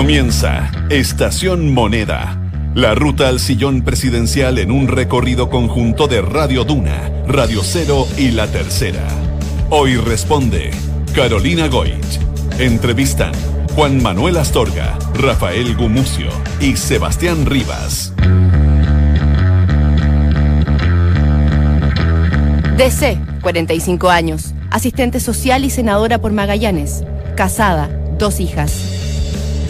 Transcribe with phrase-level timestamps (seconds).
[0.00, 2.40] Comienza Estación Moneda.
[2.74, 8.30] La ruta al sillón presidencial en un recorrido conjunto de Radio Duna, Radio Cero y
[8.30, 9.06] La Tercera.
[9.68, 10.70] Hoy responde
[11.14, 12.18] Carolina Goich.
[12.58, 13.34] Entrevistan
[13.74, 16.30] Juan Manuel Astorga, Rafael Gumucio
[16.62, 18.14] y Sebastián Rivas.
[22.78, 27.04] DC, 45 años, asistente social y senadora por Magallanes,
[27.36, 28.99] casada, dos hijas.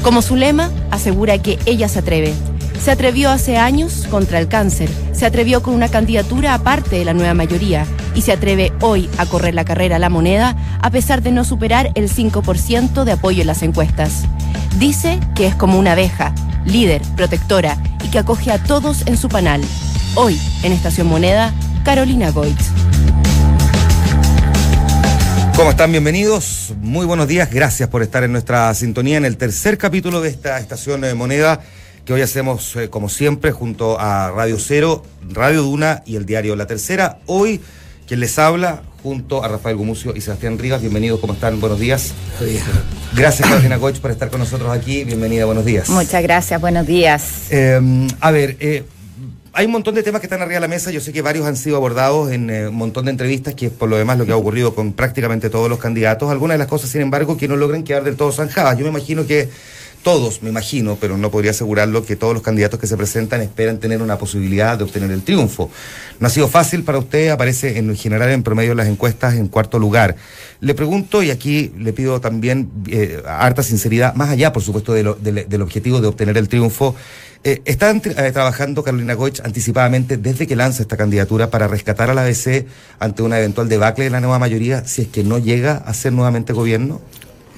[0.03, 2.35] Como su lema, asegura que ella se atreve.
[2.83, 7.13] Se atrevió hace años contra el cáncer, se atrevió con una candidatura aparte de la
[7.13, 11.21] nueva mayoría y se atreve hoy a correr la carrera a la moneda a pesar
[11.21, 14.25] de no superar el 5% de apoyo en las encuestas.
[14.79, 19.29] Dice que es como una abeja, líder, protectora y que acoge a todos en su
[19.29, 19.61] panal.
[20.15, 21.53] Hoy, en Estación Moneda,
[21.85, 22.90] Carolina Goitz.
[25.61, 25.93] ¿Cómo están?
[25.93, 26.73] Bienvenidos.
[26.81, 27.51] Muy buenos días.
[27.51, 31.61] Gracias por estar en nuestra sintonía en el tercer capítulo de esta estación de moneda
[32.07, 36.57] que hoy hacemos eh, como siempre junto a Radio Cero, Radio Duna y el diario
[36.57, 37.19] La Tercera.
[37.27, 37.61] Hoy
[38.09, 40.81] quien les habla junto a Rafael Gumucio y Sebastián Rivas.
[40.81, 41.61] Bienvenidos, ¿cómo están?
[41.61, 42.15] Buenos días.
[43.15, 45.05] Gracias, Carolina Coach, por estar con nosotros aquí.
[45.05, 45.91] Bienvenida, buenos días.
[45.91, 47.23] Muchas gracias, buenos días.
[47.51, 48.85] Eh, a ver, eh,
[49.53, 50.91] hay un montón de temas que están arriba de la mesa.
[50.91, 53.73] Yo sé que varios han sido abordados en eh, un montón de entrevistas, que es
[53.73, 56.31] por lo demás lo que ha ocurrido con prácticamente todos los candidatos.
[56.31, 58.79] Algunas de las cosas, sin embargo, que no logran quedar del todo zanjadas.
[58.79, 59.49] Yo me imagino que
[60.03, 63.79] todos, me imagino, pero no podría asegurarlo, que todos los candidatos que se presentan esperan
[63.79, 65.71] tener una posibilidad de obtener el triunfo.
[66.19, 69.79] No ha sido fácil para usted, aparece en general en promedio las encuestas en cuarto
[69.79, 70.17] lugar.
[70.61, 75.63] Le pregunto, y aquí le pido también eh, harta sinceridad, más allá, por supuesto, del
[75.63, 76.95] objetivo de obtener el triunfo,
[77.43, 82.15] eh, ¿Está eh, trabajando Carolina Goich anticipadamente desde que lanza esta candidatura para rescatar a
[82.15, 82.67] la ABC
[82.99, 86.13] ante una eventual debacle de la nueva mayoría si es que no llega a ser
[86.13, 87.01] nuevamente gobierno?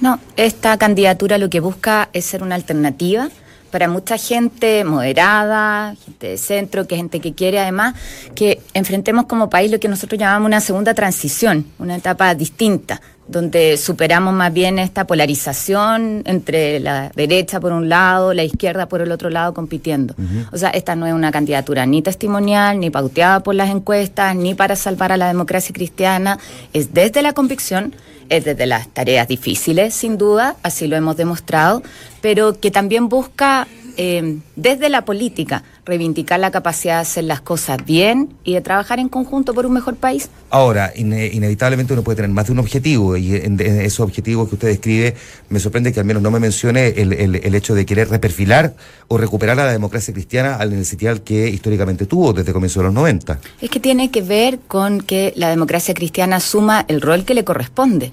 [0.01, 3.29] No, esta candidatura lo que busca es ser una alternativa
[3.73, 7.95] para mucha gente moderada, gente de centro, que gente que quiere además
[8.35, 13.77] que enfrentemos como país lo que nosotros llamamos una segunda transición, una etapa distinta, donde
[13.77, 19.11] superamos más bien esta polarización entre la derecha por un lado, la izquierda por el
[19.11, 20.13] otro lado compitiendo.
[20.51, 24.53] O sea, esta no es una candidatura ni testimonial, ni pauteada por las encuestas, ni
[24.53, 26.37] para salvar a la democracia cristiana,
[26.73, 27.95] es desde la convicción
[28.29, 31.83] es desde las tareas difíciles, sin duda, así lo hemos demostrado,
[32.21, 33.67] pero que también busca
[33.97, 38.99] eh, desde la política reivindicar la capacidad de hacer las cosas bien y de trabajar
[38.99, 40.29] en conjunto por un mejor país.
[40.49, 44.67] Ahora, inevitablemente uno puede tener más de un objetivo y en, esos objetivos que usted
[44.69, 45.15] describe
[45.49, 48.75] me sorprende que al menos no me mencione el, el, hecho de querer reperfilar
[49.07, 52.93] o recuperar a la democracia cristiana al necesidad que históricamente tuvo desde comienzo de los
[52.93, 53.39] 90.
[53.61, 57.43] Es que tiene que ver con que la democracia cristiana asuma el rol que le
[57.43, 58.11] corresponde.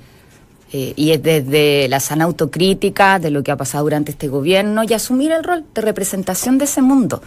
[0.72, 4.84] Eh, y es desde la sana autocrítica de lo que ha pasado durante este gobierno
[4.84, 7.20] y asumir el rol de representación de ese mundo.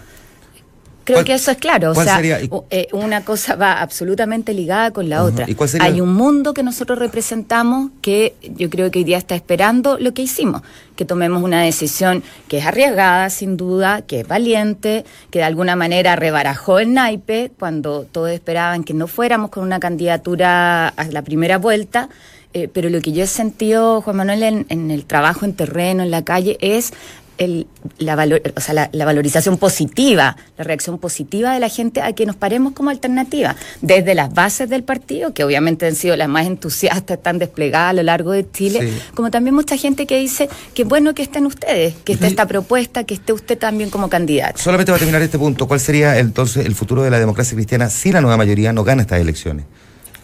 [1.03, 5.23] Creo que eso es claro, o sea, eh, una cosa va absolutamente ligada con la
[5.23, 5.45] otra.
[5.81, 10.13] Hay un mundo que nosotros representamos que yo creo que hoy día está esperando lo
[10.13, 10.61] que hicimos,
[10.95, 15.75] que tomemos una decisión que es arriesgada, sin duda, que es valiente, que de alguna
[15.75, 21.21] manera rebarajó el naipe cuando todos esperaban que no fuéramos con una candidatura a la
[21.21, 22.07] primera vuelta
[22.53, 26.11] eh, pero lo que yo he sentido, Juan Manuel, en, el trabajo en terreno, en
[26.11, 26.93] la calle, es
[27.39, 27.65] el,
[27.97, 28.13] la,
[28.55, 32.73] o sea, la, valorización positiva, la reacción positiva de la gente a que nos paremos
[32.73, 37.39] como alternativa, desde las bases del partido, que obviamente han sido las más entusiastas, están
[37.39, 41.23] desplegadas a lo largo de Chile, como también mucha gente que dice que bueno que
[41.23, 44.59] estén ustedes, que esté esta propuesta, que esté usted también como candidato.
[44.59, 48.11] Solamente para terminar este punto, ¿cuál sería entonces el futuro de la democracia cristiana si
[48.11, 49.65] la nueva mayoría no gana estas elecciones?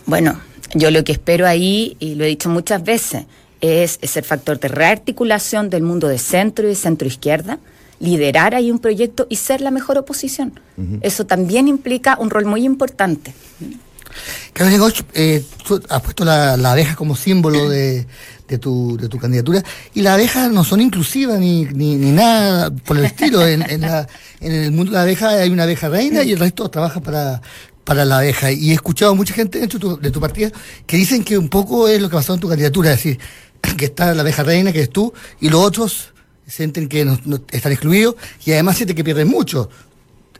[0.10, 0.40] Bueno,
[0.74, 3.26] yo lo que espero ahí, y lo he dicho muchas veces,
[3.62, 7.60] es, el factor de rearticulación del mundo de centro y de centro izquierda,
[8.00, 10.60] liderar ahí un proyecto y ser la mejor oposición.
[11.02, 13.36] Eso también implica un rol muy importante.
[14.54, 18.08] Carolina Goch, eh, tú has puesto la, abeja como símbolo de,
[18.60, 23.06] tu, de tu candidatura y las abejas no son inclusivas ni, ni, nada por el
[23.06, 23.46] estilo.
[23.46, 23.84] En, en,
[24.42, 27.42] el mundo de la abeja hay una abeja reina y el resto trabaja para,
[27.90, 28.52] para la abeja.
[28.52, 30.52] Y he escuchado a mucha gente dentro de tu, partida
[30.86, 33.20] que dicen que un poco es lo que pasó en tu candidatura, es decir,
[33.78, 36.14] que está la abeja reina, que eres tú, y los otros
[36.46, 37.18] sienten que no,
[37.50, 38.14] están excluidos
[38.46, 39.72] y además sienten que pierden mucho.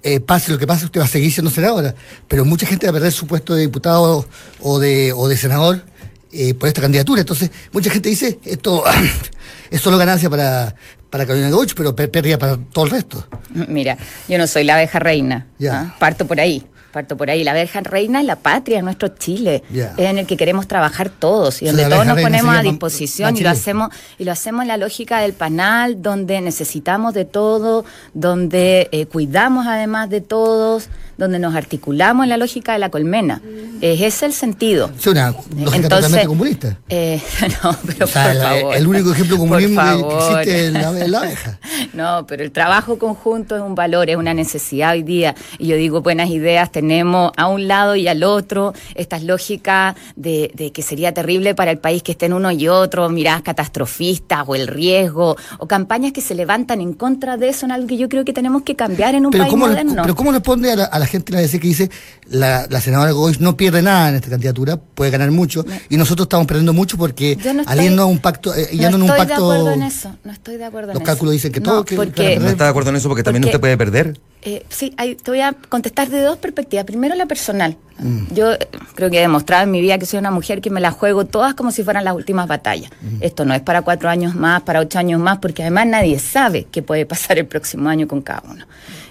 [0.04, 1.96] Eh, pase lo que pase, usted va a seguir siendo senadora,
[2.28, 4.28] pero mucha gente va a perder su puesto de diputado
[4.62, 5.84] o de, o de senador
[6.32, 7.22] eh, por esta candidatura.
[7.22, 8.84] Entonces, mucha gente dice, esto
[9.72, 10.76] es solo ganancia para,
[11.10, 13.28] para Carolina pero pérdida para todo el resto.
[13.50, 13.98] Mira,
[14.28, 15.82] yo no soy la abeja reina, ya.
[15.82, 15.96] ¿ah?
[15.98, 16.64] parto por ahí.
[16.92, 17.44] Parto por ahí.
[17.44, 19.64] La verja reina es la patria, es nuestro Chile.
[19.72, 22.56] Es en el que queremos trabajar todos y O sea, donde todos nos reina ponemos
[22.56, 27.14] a disposición y lo hacemos y lo hacemos en la lógica del panal, donde necesitamos
[27.14, 30.90] de todo, donde eh, cuidamos además de todos,
[31.20, 33.42] donde nos articulamos en la lógica de la colmena.
[33.82, 34.90] Es ese el sentido.
[34.98, 36.78] Es una lógica totalmente comunista.
[36.90, 37.22] eh,
[37.64, 38.76] no, pero O sea, por el, favor.
[38.76, 40.74] el único ejemplo comunismo que- existe es
[41.10, 41.60] la, abeja.
[41.94, 45.36] No, pero el trabajo conjunto es un valor, es una necesidad hoy día.
[45.58, 48.74] Y yo digo, buenas ideas tenemos a un lado y al otro.
[48.96, 53.10] Estas lógicas de, de que sería terrible para el país que estén uno y otro,
[53.10, 57.72] miradas catastrofistas o el riesgo, o campañas que se levantan en contra de eso, en
[57.72, 60.02] algo que yo creo que tenemos que cambiar en un Pero país ¿cómo, moderno.
[60.02, 61.90] pero ¿cómo responde a la, a la gente la DC que dice
[62.30, 66.26] la, la senadora Gois no pierde nada en esta candidatura, puede ganar mucho, y nosotros
[66.26, 69.04] estamos perdiendo mucho porque Yo no estoy- aliendo a un pacto, eh, en no un
[69.04, 69.28] estoy pacto.
[69.52, 71.06] de acuerdo en eso, no estoy de acuerdo en Los eso.
[71.06, 73.10] cálculos dicen que No, todo, que- porque que- ¿No está de acuerdo en eso?
[73.10, 74.20] Porque también Porque- usted puede perder.
[74.42, 76.86] Eh, sí, ahí te voy a contestar de dos perspectivas.
[76.86, 77.76] Primero, la personal.
[77.98, 78.34] Mm.
[78.34, 80.80] Yo eh, creo que he demostrado en mi vida que soy una mujer que me
[80.80, 82.90] la juego todas como si fueran las últimas batallas.
[83.02, 83.18] Mm.
[83.22, 86.68] Esto no es para cuatro años más, para ocho años más, porque además nadie sabe
[86.72, 88.66] qué puede pasar el próximo año con cada uno.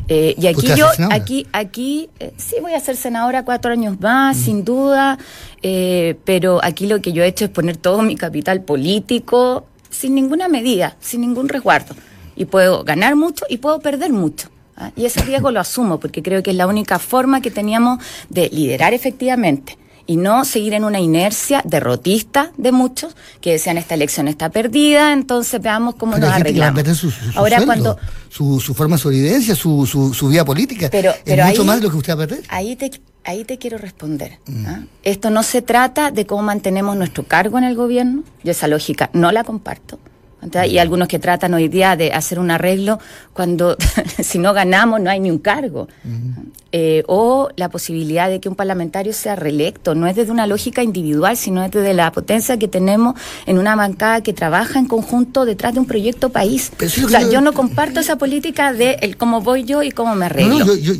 [0.08, 3.44] Eh, y aquí ¿Usted va a yo, aquí, aquí, eh, sí voy a ser senadora
[3.44, 5.18] cuatro años más, sin duda,
[5.62, 10.14] eh, pero aquí lo que yo he hecho es poner todo mi capital político sin
[10.14, 11.94] ninguna medida, sin ningún resguardo.
[12.36, 14.48] Y puedo ganar mucho y puedo perder mucho.
[14.76, 14.92] ¿ah?
[14.96, 18.48] Y ese riesgo lo asumo porque creo que es la única forma que teníamos de
[18.48, 19.76] liderar efectivamente
[20.08, 25.12] y no seguir en una inercia derrotista de muchos que decían esta elección está perdida,
[25.12, 26.82] entonces veamos cómo Pero nos arreglamos.
[26.98, 27.98] su, su- su Ahora sueldo, cuando
[28.30, 30.88] su, su forma de sobrevivencia, su, su, su vida política.
[30.90, 32.44] Pero- es pero mucho ahí- más de lo que usted va a perder.
[32.48, 32.90] Ahí te,
[33.24, 34.38] ahí te quiero responder.
[34.46, 34.66] Mm.
[34.66, 34.80] ¿ah?
[35.02, 38.24] Esto no se trata de cómo mantenemos nuestro cargo en el gobierno.
[38.42, 39.98] Yo esa lógica no la comparto.
[40.66, 42.98] Y algunos que tratan hoy día de hacer un arreglo
[43.32, 43.76] cuando
[44.22, 45.88] si no ganamos no hay ni un cargo.
[46.70, 49.94] Eh, o la posibilidad de que un parlamentario sea reelecto.
[49.94, 53.14] No es desde una lógica individual, sino es desde la potencia que tenemos
[53.46, 56.70] en una bancada que trabaja en conjunto detrás de un proyecto país.
[56.76, 59.90] Pero o sea, yo- yo no comparto esa política de el cómo voy yo y
[59.90, 60.94] cómo me arreglo No, yo, yo,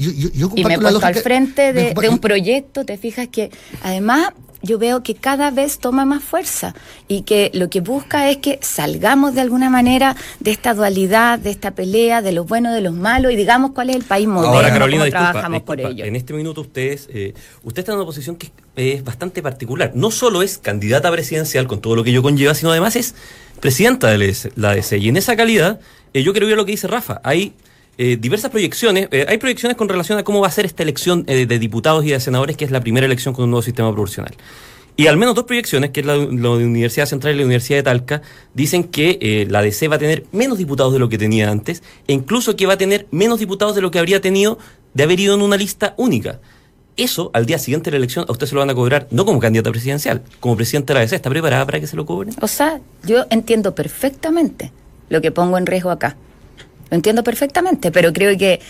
[0.57, 3.51] y me he puesto al frente de un proyecto, te fijas que
[3.83, 4.31] además
[4.63, 6.75] yo veo que cada vez toma más fuerza
[7.07, 11.51] y que lo que busca es que salgamos de alguna manera de esta dualidad, de
[11.51, 14.57] esta pelea, de los buenos, de los malos y digamos cuál es el país moderno,
[14.57, 16.05] Ahora, Carolina, cómo disculpa, trabajamos por ello.
[16.05, 19.93] En este minuto ustedes, eh, usted está en una posición que es bastante particular.
[19.95, 23.15] No solo es candidata presidencial con todo lo que ello conlleva, sino además es
[23.61, 24.93] presidenta de la ADC.
[24.99, 25.81] Y en esa calidad,
[26.15, 27.21] eh, yo quiero ver lo que dice Rafa.
[27.25, 27.55] Hay
[27.99, 29.09] eh, diversas proyecciones.
[29.11, 32.05] eh, hay proyecciones con relación a cómo va a ser esta elección eh, de diputados
[32.05, 34.35] y de senadores, que es la primera elección con un nuevo sistema proporcional.
[34.97, 37.83] Y al menos dos proyecciones, que es la, la Universidad Central y la Universidad de
[37.83, 38.23] Talca,
[38.55, 42.13] dicen que la DC va a tener menos diputados de lo que tenía antes, e
[42.13, 44.59] incluso que va a tener menos diputados de lo que habría tenido
[44.95, 46.41] de haber ido en una lista única.
[46.97, 49.25] Eso, al día siguiente de la elección, a usted se lo van a cobrar, no
[49.25, 51.15] como candidata presidencial, como presidente de la DC.
[51.15, 52.35] ¿Está preparada para que se lo cobren?
[52.41, 54.73] O sea, yo entiendo perfectamente
[55.09, 56.17] lo que pongo en riesgo acá.
[56.91, 58.61] Lo entiendo perfectamente, pero creo que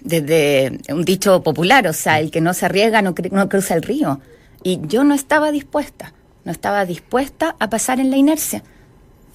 [0.00, 3.82] desde un dicho popular, o sea, el que no se arriesga no, no cruza el
[3.82, 4.20] río.
[4.62, 6.12] Y yo no estaba dispuesta,
[6.44, 8.62] no estaba dispuesta a pasar en la inercia.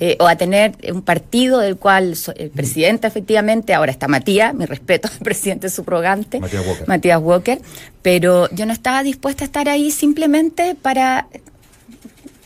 [0.03, 4.65] eh, o a tener un partido del cual el presidente efectivamente, ahora está Matías, mi
[4.65, 6.87] respeto al presidente subrogante, Matías Walker.
[6.87, 7.61] Matías Walker,
[8.01, 11.27] pero yo no estaba dispuesta a estar ahí simplemente para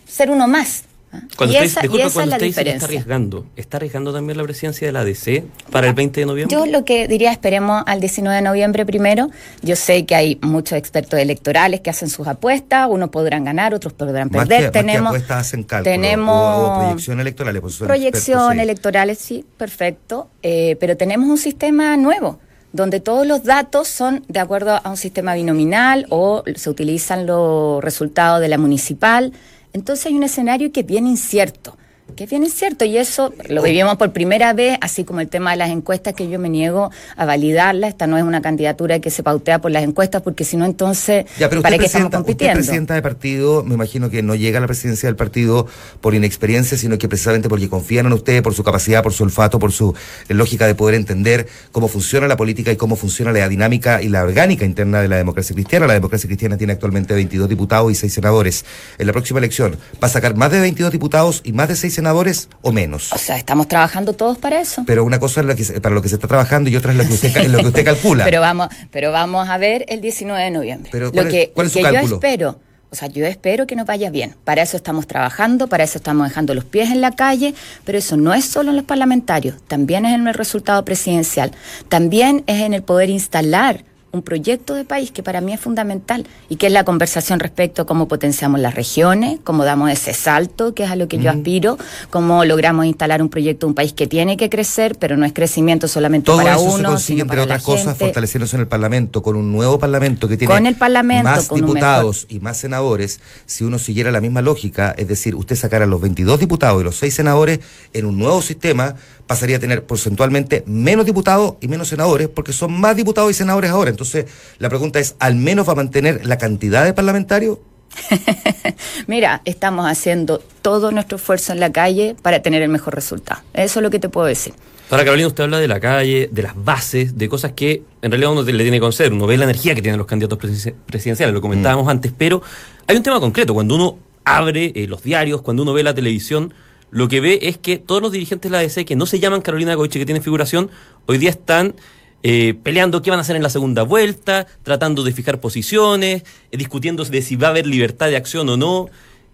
[0.06, 0.84] ser uno más.
[1.16, 1.28] ¿Ah?
[1.38, 2.86] Cuando y usted, esa, y disculpe, esa es cuando la usted dice que está diferencia.
[2.86, 6.56] arriesgando, ¿está arriesgando también la presidencia de la DC para el 20 de noviembre?
[6.56, 9.30] Yo lo que diría, esperemos al 19 de noviembre primero.
[9.62, 13.94] Yo sé que hay muchos expertos electorales que hacen sus apuestas, unos podrán ganar, otros
[13.94, 14.58] podrán Más perder.
[14.58, 17.62] que, más que tenemos apuestas hacen cálculo tenemos o, o proyecciones electorales.
[17.62, 18.62] Pues proyección expertos, sí.
[18.62, 20.30] electorales, sí, perfecto.
[20.44, 22.40] Eh, pero tenemos un sistema nuevo
[22.76, 27.82] donde todos los datos son de acuerdo a un sistema binominal o se utilizan los
[27.82, 29.32] resultados de la municipal.
[29.76, 31.78] Entonces hay un escenario que es bien incierto,
[32.16, 35.52] que es bien incierto y eso lo vivimos por primera vez, así como el tema
[35.52, 37.88] de las encuestas que yo me niego a validarla.
[37.88, 41.26] Esta no es una candidatura que se pautea por las encuestas porque si no entonces,
[41.38, 42.60] Ya, pero ¿para qué estamos presidenta, usted compitiendo?
[42.60, 45.68] presidenta de partido, me imagino que no llega a la presidencia del partido
[46.00, 49.60] por inexperiencia, sino que precisamente porque confían en usted, por su capacidad, por su olfato,
[49.60, 49.94] por su
[50.30, 54.10] eh, lógica de poder entender cómo funciona la política y cómo funciona la dinámica y
[54.10, 55.88] la orgánica interna de la democracia cristiana.
[55.88, 58.64] La democracia cristiana tiene actualmente 22 diputados y 6 senadores.
[59.00, 61.95] En la próxima elección, ¿va a sacar más de 22 diputados y más de 6
[61.96, 63.12] senadores o menos?
[63.14, 64.84] O sea, estamos trabajando todos para eso.
[64.86, 66.92] Pero una cosa es lo que se- para lo que se está trabajando y otra
[66.92, 68.24] es lo que usted, ca- lo que usted calcula.
[68.26, 70.90] Pero vamos, pero vamos a ver el 19 de noviembre.
[70.92, 72.16] Pero, lo ¿cuál es- que, cuál lo es su que yo cálculo?
[72.16, 72.60] espero,
[72.92, 74.36] o sea, yo espero que nos vaya bien.
[74.46, 78.16] Para eso estamos trabajando, para eso estamos dejando los pies en la calle, pero eso
[78.16, 81.52] no es solo en los parlamentarios, también es en el resultado presidencial,
[81.90, 83.84] también es en el poder instalar
[84.16, 87.84] un proyecto de país que para mí es fundamental y que es la conversación respecto
[87.84, 91.30] a cómo potenciamos las regiones, cómo damos ese salto, que es a lo que yo
[91.30, 91.78] aspiro,
[92.10, 95.88] cómo logramos instalar un proyecto, un país que tiene que crecer, pero no es crecimiento
[95.88, 98.06] solamente Todo para eso uno, se consigue, sino entre para otras la cosas, gente.
[98.06, 101.60] fortaleciéndose en el Parlamento, con un nuevo Parlamento que tiene Con el Parlamento, más con
[101.60, 103.20] diputados y más senadores.
[103.46, 106.96] Si uno siguiera la misma lógica, es decir, usted sacara los 22 diputados y los
[106.98, 107.60] 6 senadores
[107.94, 108.96] en un nuevo sistema,
[109.28, 113.72] pasaría a tener porcentualmente menos diputados y menos senadores, porque son más diputados y senadores
[113.72, 113.90] ahora.
[113.90, 114.26] Entonces,
[114.60, 117.58] la pregunta es, ¿al menos va a mantener la cantidad de parlamentarios?
[119.08, 123.42] Mira, estamos haciendo todo nuestro esfuerzo en la calle para tener el mejor resultado.
[123.54, 124.54] Eso es lo que te puedo decir.
[124.90, 128.32] Ahora, Carolina, usted habla de la calle, de las bases, de cosas que en realidad
[128.32, 129.12] uno le tiene que conocer.
[129.14, 132.42] Uno ve la energía que tienen los candidatos presidencia- presidenciales, lo comentábamos antes, pero
[132.88, 133.54] hay un tema concreto.
[133.54, 136.54] Cuando uno abre eh, los diarios, cuando uno ve la televisión,
[136.92, 139.42] lo que ve es que todos los dirigentes de la ADC que no se llaman
[139.42, 140.70] Carolina Goiche, que tienen figuración,
[141.08, 141.76] hoy día están
[142.24, 146.58] eh, peleando qué van a hacer en la segunda vuelta, tratando de fijar posiciones, eh,
[146.58, 148.88] discutiendo de si va a haber libertad de acción o no.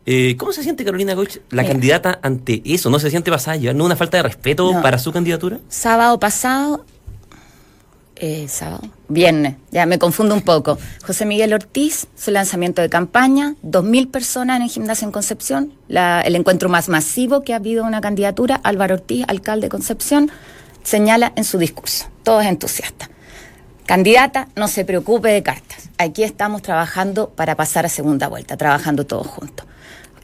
[0.06, 1.74] Eh, ¿Cómo se siente Carolina Goich, la Mira.
[1.74, 2.90] candidata, ante eso?
[2.90, 4.82] ¿No se siente pasada ¿No una falta de respeto No.
[4.82, 5.60] para su candidatura?
[5.70, 6.86] Sábado pasado,
[8.22, 10.78] eh, sábado, viernes, ya me confundo un poco.
[11.06, 16.22] José Miguel Ortiz, su lanzamiento de campaña, 2.000 personas en el gimnasio en Concepción, la-
[16.22, 20.32] el encuentro más masivo que ha habido una candidatura, Álvaro Ortiz, alcalde de Concepción,
[20.84, 23.10] señala en su discurso, todos entusiastas.
[23.88, 25.90] Candidata, no se preocupe de cartas.
[25.98, 29.66] Aquí estamos trabajando para pasar a segunda vuelta, trabajando todos juntos.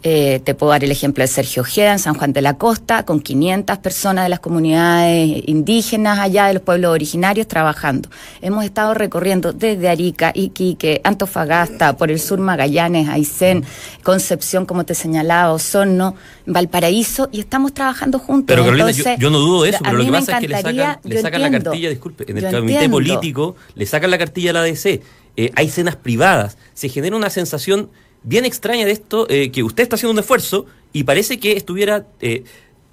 [0.09, 3.03] Eh, te puedo dar el ejemplo de Sergio Ojeda en San Juan de la Costa,
[3.03, 8.07] con 500 personas de las comunidades indígenas allá, de los pueblos originarios, trabajando.
[8.41, 13.65] Hemos estado recorriendo desde Arica, Iquique, Antofagasta, por el sur Magallanes, Aysén,
[14.01, 18.45] Concepción, como te señalaba, Osorno, Valparaíso, y estamos trabajando juntos.
[18.47, 20.47] Pero Carolina, yo, Entonces, yo no dudo de eso, pero lo que pasa es que
[20.47, 22.95] le sacan, le sacan la cartilla, disculpe, en el comité entiendo.
[22.95, 25.01] político le sacan la cartilla a la ADC,
[25.35, 27.89] eh, hay cenas privadas, se genera una sensación
[28.23, 32.05] bien extraña de esto, eh, que usted está haciendo un esfuerzo y parece que estuviera...
[32.21, 32.43] eh,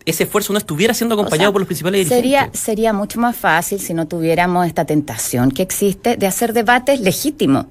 [0.07, 2.61] ese esfuerzo no estuviera siendo acompañado O sea, por los principales sería, dirigentes.
[2.61, 7.65] sería mucho más fácil si no tuviéramos esta tentación que existe de hacer debates legítimos,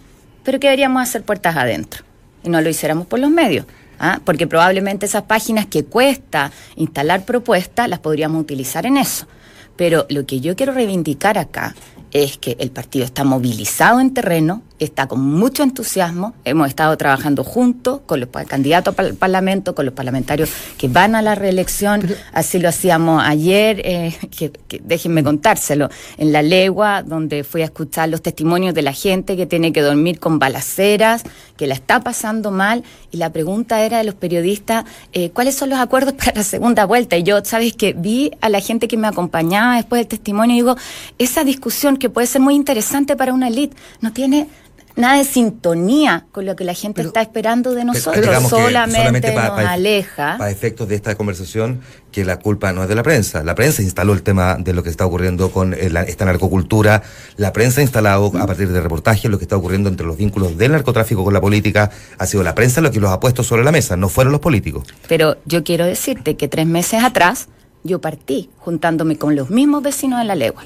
[0.44, 2.04] pero que deberíamos hacer puertas adentro
[2.44, 3.68] y no lo hiciéramos por los medios.
[4.00, 4.20] ¿ah?
[4.26, 9.28] Porque probablemente esas páginas que cuesta instalar propuestas las podríamos utilizar en eso.
[9.76, 11.76] Pero lo que yo quiero reivindicar acá
[12.12, 17.44] es que el partido está movilizado en terreno, está con mucho entusiasmo, hemos estado trabajando
[17.44, 22.04] juntos con los candidatos al Parlamento, con los parlamentarios que van a la reelección,
[22.34, 27.66] así lo hacíamos ayer, eh, que, que déjenme contárselo, en La Legua, donde fui a
[27.66, 31.24] escuchar los testimonios de la gente que tiene que dormir con balaceras,
[31.56, 35.70] que la está pasando mal, y la pregunta era de los periodistas, eh, ¿cuáles son
[35.70, 37.16] los acuerdos para la segunda vuelta?
[37.16, 40.60] Y yo, ¿sabes que Vi a la gente que me acompañaba después del testimonio y
[40.60, 40.76] digo,
[41.18, 44.48] esa discusión que puede ser muy interesante para una elite, no tiene
[44.96, 49.48] nada de sintonía con lo que la gente Pero- está esperando de nosotros, solamente, pa-
[49.48, 50.36] nos pa- aleja.
[50.38, 51.82] Para efectos de esta conversación,
[52.12, 53.44] que la culpa no es de la prensa.
[53.44, 57.02] La prensa instaló el tema de lo que está ocurriendo con eh, la- esta narcocultura.
[57.38, 60.58] La prensa ha instalado a partir de reportajes lo que está ocurriendo entre los vínculos
[60.58, 61.90] del narcotráfico con la política.
[62.20, 64.42] Ha sido la prensa lo que los ha puesto sobre la mesa, no fueron los
[64.42, 64.88] políticos.
[65.08, 67.48] Pero yo quiero decirte que tres meses atrás
[67.84, 70.64] yo partí juntándome con los mismos vecinos de la legua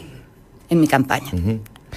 [0.69, 1.31] en mi campaña.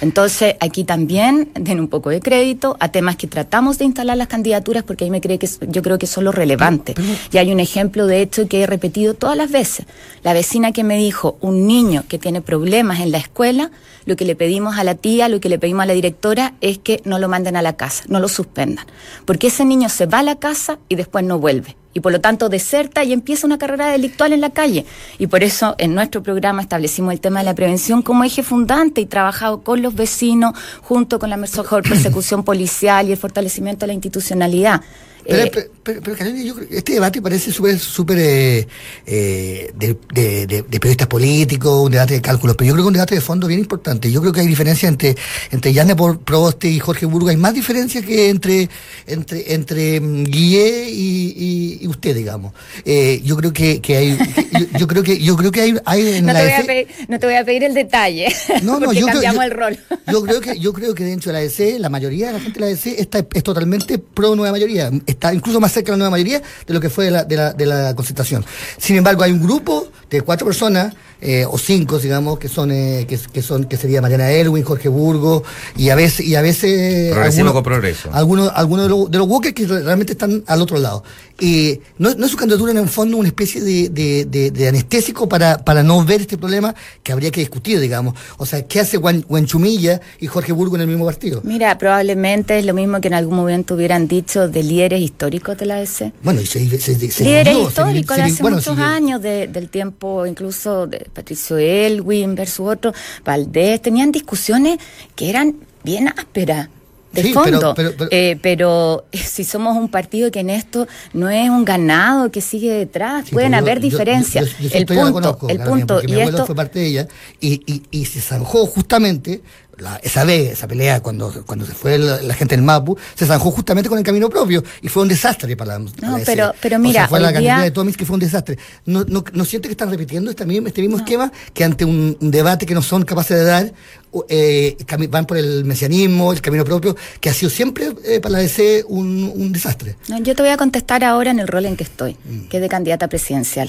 [0.01, 4.29] Entonces, aquí también den un poco de crédito a temas que tratamos de instalar las
[4.29, 6.95] candidaturas porque ahí me cree que es- yo creo que son los relevantes.
[7.33, 9.87] Y hay un ejemplo de hecho que he repetido todas las veces.
[10.23, 13.71] La vecina que me dijo, un niño que tiene problemas en la escuela,
[14.07, 16.79] lo que le pedimos a la tía, lo que le pedimos a la directora es
[16.79, 18.87] que no lo manden a la casa, no lo suspendan.
[19.27, 22.21] Porque ese niño se va a la casa y después no vuelve y por lo
[22.21, 24.87] tanto deserta y empieza una carrera delictual en la calle.
[25.19, 29.01] Y por eso en nuestro programa establecimos el tema de la prevención como eje fundante
[29.01, 33.89] y trabajado con los vecinos junto con la mejor persecución policial y el fortalecimiento de
[33.89, 34.83] la institucionalidad.
[35.27, 38.67] Pero, Eh, pero, pero, pero, Carolina, yo creo que este debate parece súper súper eh,
[39.07, 42.89] eh, de, de- de- de periodistas políticos, un debate de cálculos, pero yo creo que
[42.89, 44.11] un debate de fondo bien importante.
[44.11, 45.17] Yo creo que hay diferencia entre
[45.51, 47.29] entre Por- Proboste y Jorge Burgo.
[47.29, 48.69] Hay más diferencia que entre
[49.07, 52.53] entre entre mm, Guille y, y- y usted, digamos.
[52.85, 54.19] Eh, yo creo que, que hay
[54.53, 56.67] yo, yo creo que yo creo que hay, hay en no, la te voy a
[56.67, 58.27] pedir, no te voy a pedir el detalle,
[58.63, 59.79] no, no, yo creo, yo- el rol.
[60.11, 62.59] yo creo que yo creo que dentro de la DC la mayoría de la gente
[62.59, 65.99] de la DC está es totalmente pro nueva mayoría, está incluso más cerca de la
[65.99, 68.45] nueva mayoría de lo que fue de la, de la, de la concertación.
[68.79, 73.07] Sin embargo, hay un grupo de cuatro personas eh, o cinco, digamos, que son, eh,
[73.09, 75.43] que, que son, que sería Mariana Elwin, Jorge Burgo,
[75.77, 78.09] y a veces, y a veces algunos- con progreso.
[78.13, 81.03] algunos, algunos de los, de los Walker que realmente están al otro lado.
[81.39, 84.69] Y no, no es su candidatura en el fondo una especie de, de, de- de
[84.69, 88.15] anestésico para, para no ver este problema que habría que discutir, digamos.
[88.37, 91.41] O sea, ¿qué hace Juan, Chumilla y Jorge Burgo en el mismo partido?
[91.45, 95.67] Mira, probablemente es lo mismo que en algún momento hubieran dicho de líderes históricos de
[95.67, 96.13] la ADC.
[96.23, 99.71] Bueno, y se, se, se- se líderes históricos de hace bueno, muchos años, de- del
[99.71, 102.93] tiempo incluso de Patricio Elwin versus otro,
[103.25, 104.79] Valdés, tenían discusiones
[105.15, 106.69] que eran bien ásperas.
[107.13, 110.87] De Sí, fondo, pero- pero- pero- Eh, pero si somos un partido que en esto
[111.13, 114.47] no es un ganado que sigue detrás, Sí, pueden haber yo- diferencias.
[114.51, 116.87] yo- yo esa el punto, conozco, el punto, y mi abuelo esto, fue parte de
[116.87, 117.09] ella
[117.41, 119.43] y, y, y se zanjó justamente
[119.81, 123.27] la- esa vez, esa pelea cuando, cuando se fue la, la gente del Mapu, se
[123.27, 126.53] zanjó justamente con el camino propio y fue un desastre para la No, la pero-
[126.61, 128.59] pero O mira, sea, fue la candidatura día- de Tomis que fue un desastre.
[128.87, 132.17] ¿No, no, no siente que están repitiendo este mismo, este mismo esquema que ante un,
[132.21, 133.73] un debate que no son capaces de dar
[134.13, 134.77] o, eh,
[135.09, 138.85] van por el mesianismo, el camino propio, que ha sido siempre eh, para la DC
[138.89, 139.97] un, un desastre?
[140.09, 142.49] No, yo te voy a contestar ahora en el rol en que estoy, Mm.
[142.49, 143.69] que es de candidata presidencial.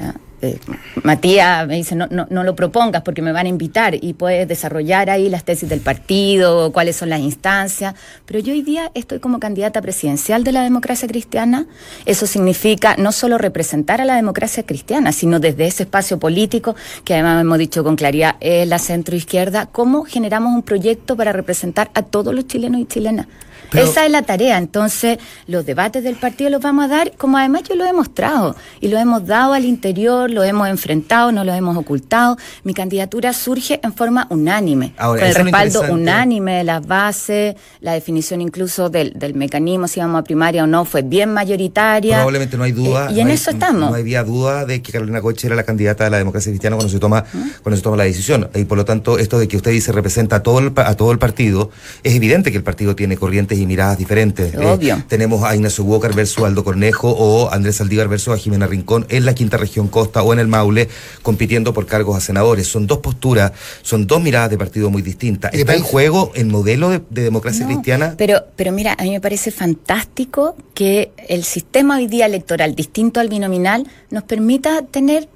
[0.00, 0.14] ¿Ya?
[0.40, 0.58] Eh,
[1.02, 4.46] Matías me dice, no, no, no lo propongas porque me van a invitar y puedes
[4.46, 9.18] desarrollar ahí las tesis del partido, cuáles son las instancias, pero yo hoy día estoy
[9.18, 11.66] como candidata presidencial de la democracia cristiana.
[12.06, 17.14] Eso significa no solo representar a la democracia cristiana, sino desde ese espacio político, que
[17.14, 22.02] además hemos dicho con claridad es la centroizquierda, cómo generamos un proyecto para representar a
[22.02, 23.26] todos los chilenos y chilenas.
[23.70, 24.58] Pero- Esa es la tarea.
[24.58, 28.56] Entonces, los debates del partido los vamos a dar, como además yo lo he mostrado,
[28.80, 32.36] y lo hemos dado al interior, lo hemos enfrentado, no lo hemos ocultado.
[32.64, 37.92] Mi candidatura surge en forma unánime, Ahora, con el respaldo unánime de las bases, la
[37.92, 42.16] definición incluso del, del mecanismo, si vamos a primaria o no, fue bien mayoritaria.
[42.16, 43.08] Probablemente no hay duda.
[43.08, 43.90] Eh, y no en hay- eso estamos.
[43.90, 46.90] No había duda de que Carolina Coche era la candidata de la democracia cristiana cuando
[46.92, 47.24] se toma,
[47.62, 48.48] cuando se toma la decisión.
[48.54, 51.12] Y por lo tanto, esto de que usted dice representa a todo el, a todo
[51.12, 51.70] el partido,
[52.02, 54.54] es evidente que el partido tiene corrientes y miradas diferentes.
[54.54, 59.06] Eh, tenemos a Ignacio Walker versus Aldo Cornejo o Andrés Aldívar versus a Jimena Rincón
[59.08, 60.88] en la quinta región costa o en el Maule
[61.22, 62.66] compitiendo por cargos a senadores.
[62.68, 65.52] Son dos posturas, son dos miradas de partido muy distintas.
[65.54, 68.14] ¿Está en juego el modelo de, de democracia No, cristiana?
[68.16, 73.20] Pero, pero mira, a mí me parece fantástico que el sistema hoy día electoral distinto
[73.20, 75.28] al binominal nos permita tener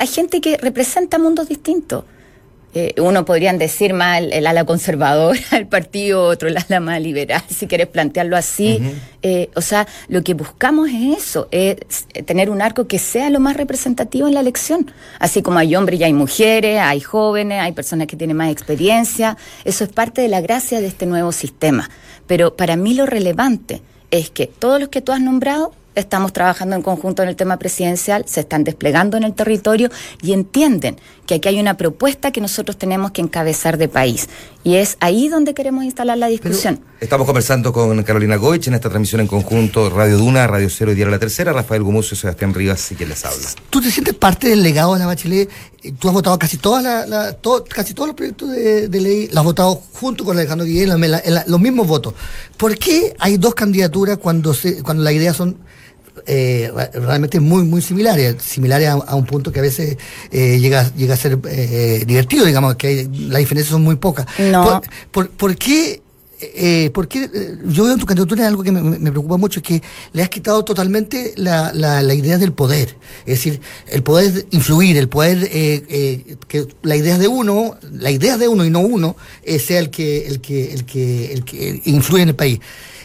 [0.00, 2.04] hay gente que representa mundos distintos.
[2.72, 7.00] Eh, uno podrían decir más el, el ala conservadora del partido, otro el ala más
[7.00, 8.80] liberal, si quieres plantearlo así.
[9.22, 11.76] Eh, o sea, lo que buscamos es eso, es
[12.26, 14.90] tener un arco que sea lo más representativo en la elección.
[15.18, 19.36] Así como hay hombres y hay mujeres, hay jóvenes, hay personas que tienen más experiencia.
[19.64, 21.90] Eso es parte de la gracia de este nuevo sistema.
[22.26, 26.76] Pero para mí lo relevante es que todos los que tú has nombrado estamos trabajando
[26.76, 29.90] en conjunto en el tema presidencial, se están desplegando en el territorio
[30.22, 34.28] y entienden que aquí hay una propuesta que nosotros tenemos que encabezar de país.
[34.64, 36.80] Y es ahí donde queremos instalar la discusión.
[37.00, 40.94] Estamos conversando con Carolina Goich en esta transmisión en conjunto Radio Duna, Radio Cero y
[40.94, 43.48] Diario La Tercera, Rafael Gumucio y Sebastián Rivas, y quien les habla.
[43.70, 45.48] ¿Tú te sientes parte del legado de la Bachelet?
[45.98, 49.26] Tú has votado casi todas la, la- to- casi todos los proyectos de, de ley,
[49.28, 52.12] los has votado junto con Alejandro Guillén, la- la- los mismos votos.
[52.56, 55.56] ¿Por qué hay dos candidaturas cuando se, cuando las ideas son
[56.26, 59.96] eh, realmente muy muy similares, similares a, a un punto que a veces
[60.30, 64.26] eh, llega, llega a ser eh, divertido, digamos, que hay- las diferencias son muy pocas.
[64.38, 64.64] No.
[65.12, 66.02] ¿Por, por, por qué
[66.42, 69.82] eh, porque eh, yo veo en tu candidatura algo que me, preocupa mucho, es que
[70.14, 72.96] le has quitado totalmente la, la, la idea del poder.
[73.26, 78.10] Es decir, el poder influir, el poder, eh, eh, que la idea de uno, la
[78.10, 81.44] idea de uno y no uno, eh, sea el que, el que, el que, el
[81.44, 82.58] que influye en el país.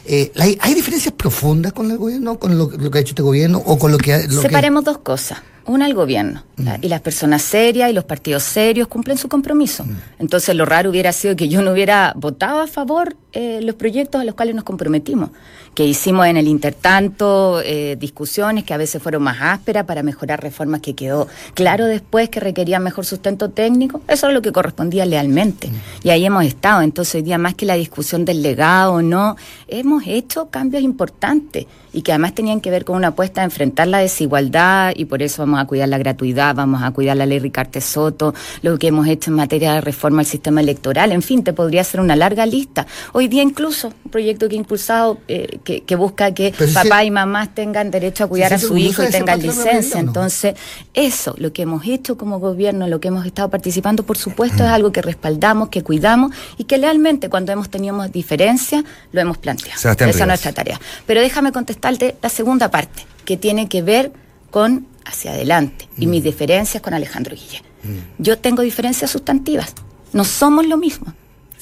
[0.08, 3.24] Eh, la- ¿Hay diferencias profundas con el gobierno, con lo, lo que ha hecho este
[3.24, 4.14] gobierno o con lo que...
[4.14, 5.40] ha- Lo que- Separemos dos cosas.
[5.68, 6.44] Una, el gobierno.
[6.58, 6.78] ¿la?
[6.80, 9.84] Y las personas serias y los partidos serios cumplen su compromiso.
[10.20, 14.22] Entonces, lo raro hubiera sido que yo no hubiera votado a favor eh, los proyectos
[14.22, 15.32] a los cuales nos comprometimos.
[15.76, 20.42] Que hicimos en el intertanto eh, discusiones que a veces fueron más ásperas para mejorar
[20.42, 24.02] reformas que quedó claro después que requerían mejor sustento técnico.
[24.08, 25.70] Eso es lo que correspondía lealmente.
[26.02, 26.82] Y ahí hemos estado.
[26.82, 29.36] Entonces, hoy día, más que la discusión del legado o no,
[29.68, 33.88] hemos hecho cambios importantes y que además tenían que ver con una apuesta a enfrentar
[33.88, 37.40] la desigualdad y por eso vamos a cuidar la gratuidad, vamos a cuidar la ley
[37.40, 41.42] Ricarte Soto, lo que hemos hecho en materia de reforma al sistema electoral, en fin,
[41.42, 42.86] te podría hacer una larga lista.
[43.14, 47.04] Hoy día incluso un proyecto que he impulsado eh, que, que busca que Pero papá
[47.04, 50.00] y mamás tengan derecho a cuidar a su hijo y tengan licencia.
[50.00, 50.56] Entonces,
[50.94, 54.70] eso, lo que hemos hecho como gobierno, lo que hemos estado participando, por supuesto, es
[54.70, 59.80] algo que respaldamos, que cuidamos y que lealmente cuando hemos tenido diferencias lo hemos planteado.
[59.80, 60.80] Sebastián Esa es nuestra tarea.
[61.06, 64.14] Pero déjame contestarte la segunda parte, que tiene que ver
[64.52, 67.62] con hacia adelante y mis diferencias con Alejandro Guille.
[68.18, 69.74] Yo tengo diferencias sustantivas.
[70.14, 71.14] No somos lo mismo.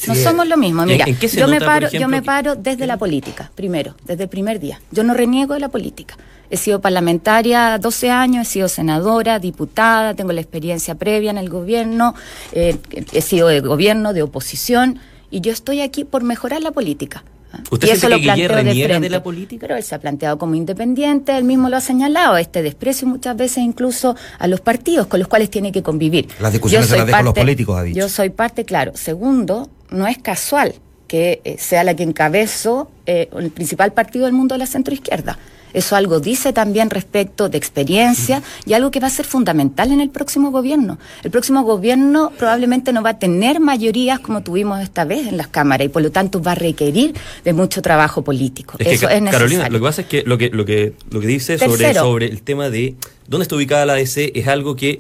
[0.08, 0.82] No Sí, somos lo mismo.
[0.84, 4.24] ¿en- Mira, en yo me nota, paro, yo me paro desde la política, primero, desde
[4.24, 4.82] el primer día.
[4.92, 6.18] Yo no reniego de la política.
[6.50, 11.50] He sido parlamentaria 12 años, he sido senadora, diputada, tengo la experiencia previa en el
[11.50, 12.14] gobierno,
[12.52, 12.78] eh,
[13.12, 15.00] he sido de gobierno, de oposición,
[15.32, 17.24] y yo estoy aquí por mejorar la política.
[17.54, 17.60] ¿ah?
[17.72, 19.62] ¿Usted y eso lo planteo de de la política?
[19.62, 23.36] Pero él se ha planteado como independiente, él mismo lo ha señalado, este desprecio muchas
[23.36, 26.28] veces incluso a los partidos con los cuales tiene que convivir.
[26.40, 28.00] Las discusiones Yo se las dejo los políticos, ha dicho.
[28.00, 28.92] Yo soy parte, claro.
[28.96, 30.76] Segundo, no es casual
[31.08, 35.38] que eh, sea la que encabezo eh, el principal partido del mundo de la centroizquierda.
[35.74, 40.02] Eso algo dice también respecto de experiencia y algo que va a ser fundamental en
[40.02, 41.00] el próximo gobierno.
[41.24, 45.48] El próximo gobierno probablemente no va a tener mayorías como tuvimos esta vez en las
[45.48, 48.78] cámaras y por lo tanto va a requerir de mucho trabajo político.
[48.80, 49.32] Es Eso es necesario.
[49.32, 52.02] Carolina, lo que pasa es que lo que, lo que, lo que dice sobre, Tercero.
[52.02, 52.96] sobre el tema de
[53.28, 55.00] dónde está ubicada la ADC es algo que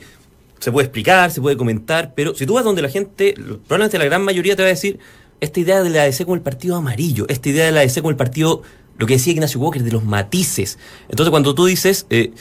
[0.63, 4.06] se puede explicar, se puede comentar, pero si tú vas donde la gente, probablemente la
[4.06, 4.97] gran mayoría te va a decir,
[5.41, 8.12] esta idea de la ADC como el partido amarillo, esta idea de la ADC como
[8.12, 8.62] el partido,
[8.97, 10.80] lo que decía Ignacio Walker, de los matices.
[11.10, 12.32] Entonces cuando tú dices, eh,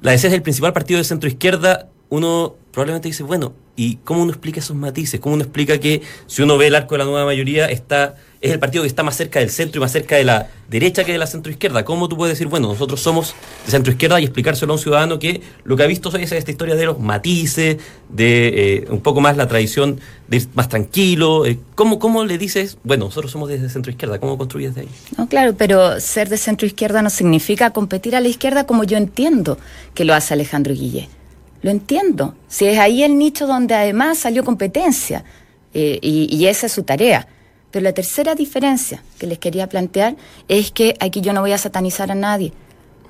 [0.00, 4.22] la ADC es el principal partido de centro izquierda, uno probablemente dice, bueno, ¿y cómo
[4.22, 5.20] uno explica esos matices?
[5.20, 8.50] ¿Cómo uno explica que si uno ve el arco de la nueva mayoría, está es
[8.50, 11.12] el partido que está más cerca del centro y más cerca de la derecha que
[11.12, 11.84] de la centro izquierda?
[11.84, 15.20] ¿Cómo tú puedes decir, bueno, nosotros somos de centro izquierda y explicárselo a un ciudadano
[15.20, 17.76] que lo que ha visto es esta historia de los matices,
[18.08, 21.46] de eh, un poco más la tradición de ir más tranquilo?
[21.46, 24.18] Eh, ¿cómo, ¿Cómo le dices, bueno, nosotros somos desde centro izquierda?
[24.18, 24.88] ¿Cómo construyes de ahí?
[25.16, 28.96] No, claro, pero ser de centro izquierda no significa competir a la izquierda como yo
[28.96, 29.56] entiendo
[29.94, 31.08] que lo hace Alejandro Guille.
[31.62, 32.34] Lo entiendo.
[32.48, 35.24] Si es ahí el nicho donde además salió competencia
[35.72, 37.26] eh, y, y esa es su tarea.
[37.70, 40.16] Pero la tercera diferencia que les quería plantear
[40.48, 42.52] es que aquí yo no voy a satanizar a nadie.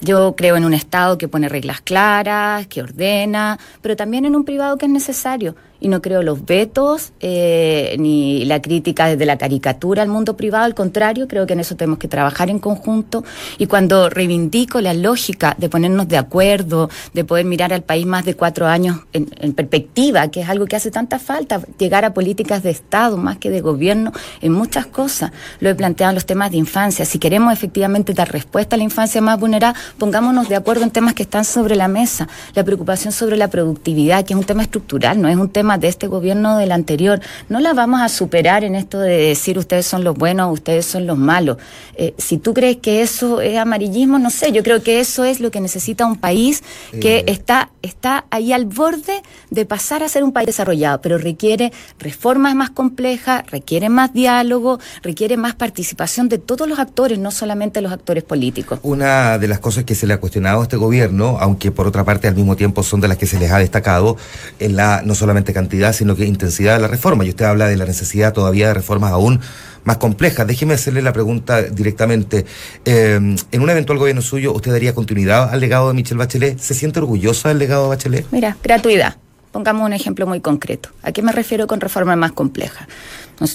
[0.01, 4.45] Yo creo en un Estado que pone reglas claras, que ordena, pero también en un
[4.45, 5.57] privado que es necesario.
[5.83, 10.65] Y no creo los vetos eh, ni la crítica desde la caricatura al mundo privado,
[10.65, 13.25] al contrario, creo que en eso tenemos que trabajar en conjunto.
[13.59, 18.25] Y cuando reivindico la lógica de ponernos de acuerdo, de poder mirar al país más
[18.25, 22.15] de cuatro años en, en perspectiva, que es algo que hace tanta falta, llegar a
[22.15, 25.33] políticas de Estado más que de gobierno en muchas cosas.
[25.59, 27.05] Lo he planteado en los temas de infancia.
[27.05, 31.15] Si queremos efectivamente dar respuesta a la infancia más vulnerada, pongámonos de acuerdo en temas
[31.15, 32.29] que están sobre la mesa.
[32.55, 35.89] La preocupación sobre la productividad, que es un tema estructural, no es un tema de
[35.89, 37.21] este gobierno del anterior.
[37.49, 41.07] No la vamos a superar en esto de decir ustedes son los buenos, ustedes son
[41.07, 41.57] los malos.
[41.97, 45.41] Eh, si tú crees que eso es amarillismo, no sé, yo creo que eso es
[45.41, 46.63] lo que necesita un país
[47.01, 47.25] que Eh.
[47.27, 52.55] está, está ahí al borde de pasar a ser un país desarrollado, pero requiere reformas
[52.55, 57.93] más complejas, requiere más diálogo, requiere más participación de todos los actores, no solamente los
[57.93, 58.79] actores políticos.
[58.83, 62.05] Una de las cosas que se le ha cuestionado a este gobierno, aunque por otra
[62.05, 64.17] parte al mismo tiempo son de las que se les ha destacado,
[64.59, 67.25] es la no solamente cantidad, sino que intensidad de la reforma.
[67.25, 69.41] Y usted habla de la necesidad todavía de reformas aún
[69.85, 70.47] más complejas.
[70.47, 72.45] Déjeme hacerle la pregunta directamente.
[72.85, 76.59] Eh, en un eventual gobierno suyo, ¿usted daría continuidad al legado de Michelle Bachelet?
[76.59, 78.27] ¿Se siente orgullosa del legado de Bachelet?
[78.31, 79.17] Mira, gratuidad.
[79.53, 80.89] Pongamos un ejemplo muy concreto.
[81.03, 82.89] ¿A qué me refiero con reformas más complejas?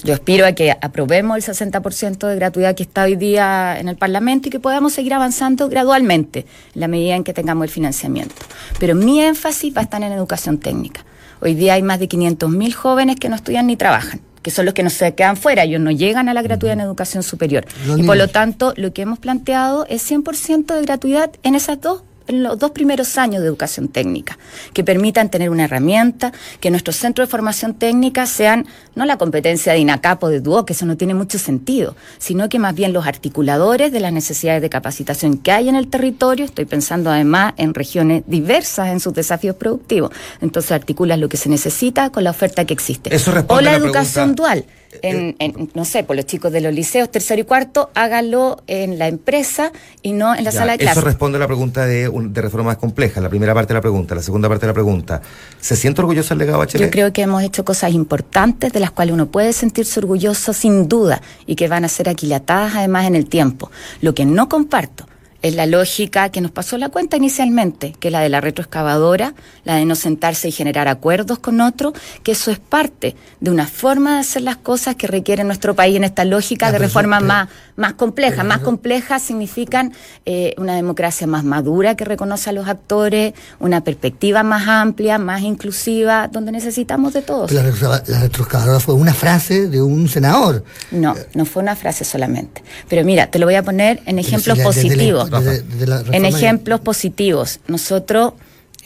[0.04, 3.96] Yo aspiro a que aprobemos el 60% de gratuidad que está hoy día en el
[3.96, 8.36] Parlamento y que podamos seguir avanzando gradualmente en la medida en que tengamos el financiamiento.
[8.78, 11.04] Pero mi énfasis va a estar en educación técnica.
[11.40, 14.72] Hoy día hay más de 500.000 jóvenes que no estudian ni trabajan que son los
[14.72, 17.66] que no se quedan fuera, ellos no llegan a la gratuidad en educación superior.
[17.86, 21.80] Los y por lo tanto, lo que hemos planteado es 100% de gratuidad en esas
[21.80, 24.38] dos en los dos primeros años de educación técnica,
[24.72, 29.72] que permitan tener una herramienta, que nuestros centros de formación técnica sean no la competencia
[29.72, 32.92] de INACAP o de DUO, que eso no tiene mucho sentido, sino que más bien
[32.92, 37.54] los articuladores de las necesidades de capacitación que hay en el territorio, estoy pensando además
[37.56, 40.10] en regiones diversas en sus desafíos productivos,
[40.40, 43.14] entonces articulas lo que se necesita con la oferta que existe.
[43.14, 44.64] Eso responde o la a la educación pregunta- dual.
[45.02, 48.98] En, en, no sé, por los chicos de los liceos tercero y cuarto, hágalo en
[48.98, 49.72] la empresa
[50.02, 50.98] y no en la Ya, sala de clase.
[50.98, 53.80] Eso responde a la pregunta de, de reforma más compleja, la primera parte de la
[53.80, 55.20] pregunta, la segunda parte de la pregunta.
[55.60, 56.86] ¿Se siente orgullosa del legado de Bachelet?
[56.86, 60.88] Yo creo que hemos hecho cosas importantes de las cuales uno puede sentirse orgulloso sin
[60.88, 63.70] duda y que van a ser aquilatadas además en el tiempo.
[64.00, 65.06] Lo que no comparto
[65.40, 69.34] es la lógica que nos pasó la cuenta inicialmente, que es la de la retroexcavadora,
[69.64, 71.92] la de no sentarse y generar acuerdos con otro,
[72.24, 75.94] que eso es parte de una forma de hacer las cosas que requiere nuestro país
[75.96, 78.38] en esta lógica de reformas pero- más, más complejas.
[78.38, 79.92] pero Más eso- complejas significan
[80.26, 85.42] eh, una democracia más madura que reconoce a los actores, una perspectiva más amplia, más
[85.42, 87.52] inclusiva, donde necesitamos de todos.
[87.52, 90.64] La, la retroexcavadora fue una frase de un senador.
[90.90, 92.62] No, no fue una frase solamente.
[92.88, 95.27] Pero mira, te lo voy a poner en ejemplos si positivos.
[95.44, 98.32] Desde- desde la En ejemplos positivos, nosotros,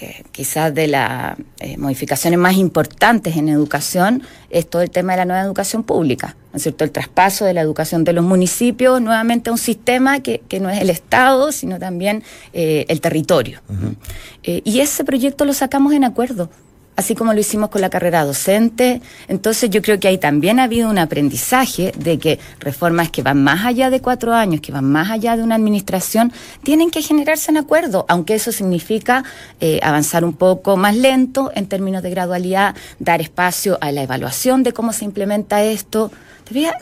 [0.00, 5.18] eh, quizás de las eh, modificaciones más importantes en educación, es todo el tema de
[5.18, 6.82] la nueva educación pública, ¿no es cierto?
[6.84, 10.70] El traspaso de la educación de los municipios nuevamente a un sistema que, que no
[10.70, 13.60] es el Estado, sino también eh, el territorio.
[14.42, 16.50] Eh, y ese proyecto lo sacamos en acuerdo
[17.02, 19.00] así como lo hicimos con la carrera docente.
[19.28, 23.42] Entonces yo creo que ahí también ha habido un aprendizaje de que reformas que van
[23.42, 27.50] más allá de cuatro años, que van más allá de una administración, tienen que generarse
[27.50, 29.24] en acuerdo, aunque eso significa
[29.60, 34.62] eh, avanzar un poco más lento en términos de gradualidad, dar espacio a la evaluación
[34.62, 36.10] de cómo se implementa esto.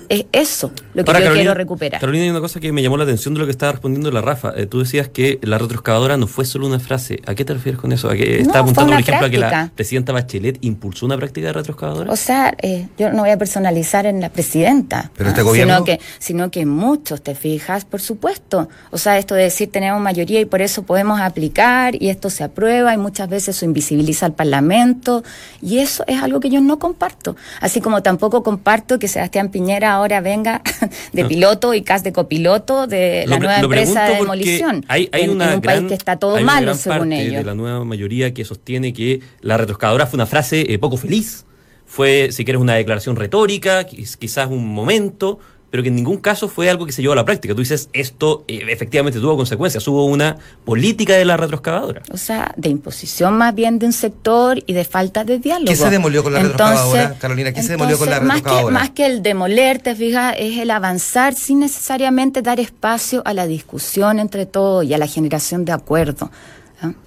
[0.08, 2.00] Es eso lo que Ahora, yo Carolina- quiero recuperar.
[2.00, 4.20] Carolina, hay una cosa que me llamó la atención de lo que estaba respondiendo la
[4.20, 4.52] Rafa.
[4.56, 7.20] Eh, tú decías que la retroexcavadora no fue solo una frase.
[7.26, 8.08] ¿A qué te refieres con eso?
[8.08, 9.72] ¿A No, está apuntando, por ejemplo, a que la práctica.
[10.12, 12.12] Presidenta Bachelet impulsó una práctica de retroexcavadora?
[12.12, 15.74] O sea, eh, yo no voy a personalizar en la presidenta, Pero este ah, gobierno-
[15.74, 18.68] sino que sino que muchos, te fijas, por supuesto.
[18.90, 22.44] O sea, esto de decir tenemos mayoría y por eso podemos aplicar y esto se
[22.44, 25.22] aprueba y muchas veces eso invisibiliza al Parlamento
[25.62, 27.36] y eso es algo que yo no comparto.
[27.60, 30.62] Así como tampoco comparto que Sebastián Piñera ahora venga
[31.12, 31.28] de No.
[31.28, 35.22] piloto y CAS de copiloto de la Lo nueva lo empresa de demolición Hay, hay
[35.24, 37.36] en, una en un gran, país que está todo malo según ellos.
[37.36, 41.44] de la nueva mayoría que sostiene que la retroexcavadora fue una frase eh, poco feliz.
[41.86, 46.48] Fue, si quieres, una declaración retórica, quiz- quizás un momento, pero que en ningún caso
[46.48, 47.52] fue algo que se llevó a la práctica.
[47.54, 49.86] Tú dices, esto eh, efectivamente tuvo consecuencias.
[49.88, 52.02] Hubo una política de la retroexcavadora.
[52.12, 55.66] O sea, de imposición más bien de un sector y de falta de diálogo.
[55.68, 57.52] ¿Qué se demolió con la retroexcavadora, Carolina?
[57.52, 58.78] ¿Qué se demolió con la entonces, más que- retroexcavadora?
[58.80, 63.46] Más que, el demoler, te fijas, es el avanzar sin necesariamente dar espacio a la
[63.48, 66.30] discusión entre todos y a la generación de acuerdo.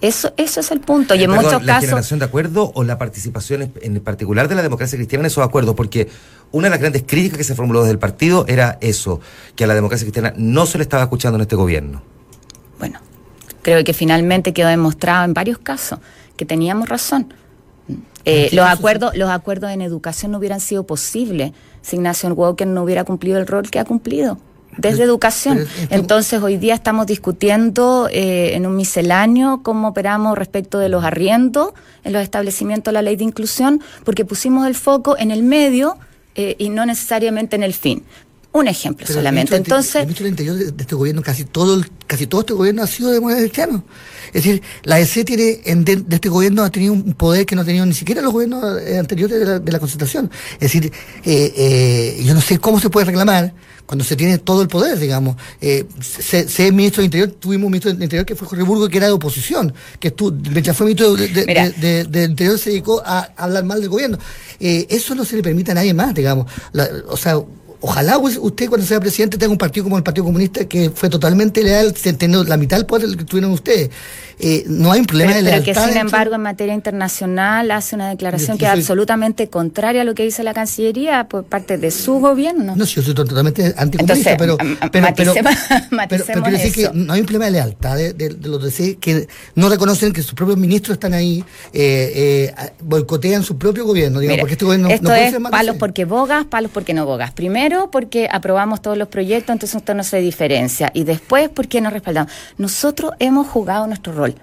[0.01, 1.15] Eso, eso es el punto.
[1.15, 1.86] Y en muchos ¿La casos.
[1.89, 5.73] generación de acuerdo o la participación en- particular de la democracia cristiana en esos acuerdos?
[5.75, 6.09] Porque
[6.51, 9.19] una de las grandes críticas que se formuló desde el partido era eso,
[9.55, 12.03] que a la democracia cristiana no se le estaba escuchando en este gobierno.
[12.77, 12.99] Bueno,
[13.63, 15.99] creo que finalmente quedó demostrado en varios casos
[16.38, 17.33] que teníamos razón.
[18.25, 22.83] Eh, los acuerdos, los acuerdos en educación no hubieran sido posibles si Ignacio Walker no
[22.83, 24.38] hubiera cumplido el rol que ha cumplido
[24.77, 25.65] desde educación.
[25.89, 31.73] Entonces hoy día estamos discutiendo eh, en un misceláneo cómo operamos respecto de los arriendos
[32.03, 35.97] en los establecimientos de la ley de inclusión, porque pusimos el foco en el medio
[36.36, 38.03] eh, y no necesariamente en el fin.
[38.54, 39.56] Un ejemplo Pero el solamente.
[39.58, 42.54] Inter- Entonces, el ministro del Interior de, este gobierno, casi todo, el- casi todo este
[42.54, 43.84] gobierno ha sido de moneda cristiano.
[44.28, 47.56] Es decir, la EC tiene, en de, de este gobierno ha tenido un poder que
[47.56, 50.30] no ha tenido ni siquiera los gobiernos eh, anteriores de la, de la concentración.
[50.54, 50.92] Es decir,
[51.26, 53.54] eh, eh, yo no sé cómo se puede reclamar
[53.88, 55.36] cuando se tiene todo el poder, digamos.
[55.60, 58.98] Eh, sé ministro del Interior, tuvimos un ministro del Interior que fue Jorge Burgo, que
[58.98, 61.70] era de oposición, que estuvo, mientras fue ministro de, de- Mira.
[61.70, 64.18] de- de- del Interior se dedicó a hablar mal del gobierno.
[64.60, 66.46] Eh, eso no se le permite a nadie más, digamos.
[66.72, 67.39] La- o sea,
[67.86, 71.10] ojalá us- usted cuando sea presidente tenga un partido como el Partido Comunista que fue
[71.10, 73.89] totalmente leal, teniendo la mitad del poder que tuvieron ustedes.
[74.39, 75.84] Eh, no hay un problema Pero, de pero lealtad.
[75.86, 80.04] que sin embargo en materia internacional hace una declaración Yo que es absolutamente contraria a
[80.06, 82.74] lo que dice la Cancillería por parte de su gobierno.
[82.76, 86.58] No, si yo soy totalmente anticomunista, Entonces, pero, pero, pero, maticemos- pero- pero maticemos quiero
[86.63, 86.91] decir eso.
[86.93, 90.12] que no hay un problema de lealtad de, de- de los DC que no reconocen
[90.13, 94.54] que sus propios ministros están ahí, eh, eh, boicotean su propio gobierno, digamos, Mire, porque
[94.54, 95.80] este gobierno no- esto no puede es ser más palos así.
[95.80, 97.32] porque bogas, palos porque no bogas.
[97.34, 100.91] Primero porque aprobamos todos los proyectos, entonces esto no se diferencia.
[100.93, 102.31] Y después porque nos respaldamos.
[102.57, 104.36] Nosotros hemos jugado nuestro rol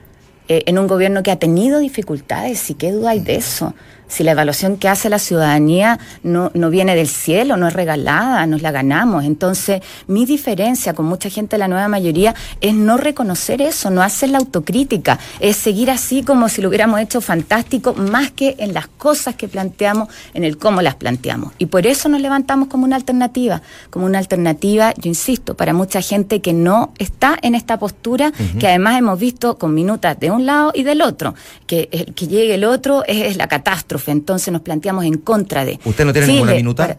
[0.49, 3.75] eh, en un gobierno que ha tenido dificultades, y qué duda hay de eso.
[4.11, 8.45] Si la evaluación que hace la ciudadanía no, no viene del cielo, no es regalada,
[8.47, 9.25] nos la ganamos.
[9.25, 14.03] Entonces, mi diferencia con mucha gente de la nueva mayoría es no reconocer eso, no
[14.03, 18.75] hacer la autocrítica, es seguir así como si lo hubiéramos hecho fantástico, más que en
[18.75, 21.53] las cosas que planteamos, en el cómo las planteamos.
[21.59, 26.01] Y por eso nos levantamos como una alternativa, como una alternativa, yo insisto, para mucha
[26.01, 30.47] gente que no está en esta postura, que además hemos visto con minutas de un
[30.47, 31.35] lado y del otro,
[31.69, 35.65] que el que llegue el otro es, es la catástrofe, entonces nos planteamos en contra
[35.65, 35.79] de.
[35.85, 36.99] ¿Usted no tiene ninguna minuta?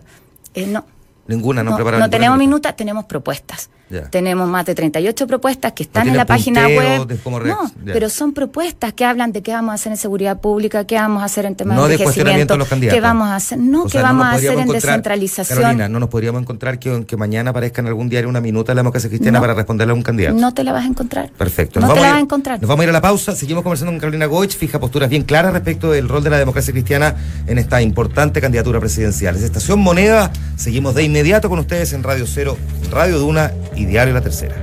[0.53, 0.85] eh, no.
[1.27, 2.37] Ninguna, no, No, no tenemos minuta.
[2.37, 3.69] minutas, tenemos propuestas.
[4.09, 7.07] Tenemos más de 38 propuestas que están en la página web.
[7.45, 10.95] no, pero son propuestas que hablan de qué vamos a hacer en seguridad pública, qué
[10.95, 12.95] vamos a hacer en temas No de envejecimiento, de los candidatos.
[12.97, 15.59] qué vamos a hacer, no, O qué sea, vamos a hacer en descentralización.
[15.59, 18.75] Carolina, no nos podríamos encontrar que, que mañana aparezca en algún diario una minuta de
[18.75, 20.35] la democracia cristiana para responderle a un candidato.
[20.37, 21.29] No te la vas a encontrar.
[21.37, 21.79] Perfecto.
[21.79, 22.61] No te la vas a encontrar.
[22.61, 23.35] Nos vamos a ir a la pausa.
[23.35, 24.55] Seguimos conversando con Carolina Goich.
[24.55, 27.15] Fija posturas bien claras respecto del rol de la democracia cristiana
[27.47, 29.35] en esta importante candidatura presidencial.
[29.35, 30.31] Es Estación Moneda.
[30.55, 32.57] Seguimos de inmediato con ustedes en Radio Cero,
[32.91, 34.55] Radio Duna y Diario La Tercera.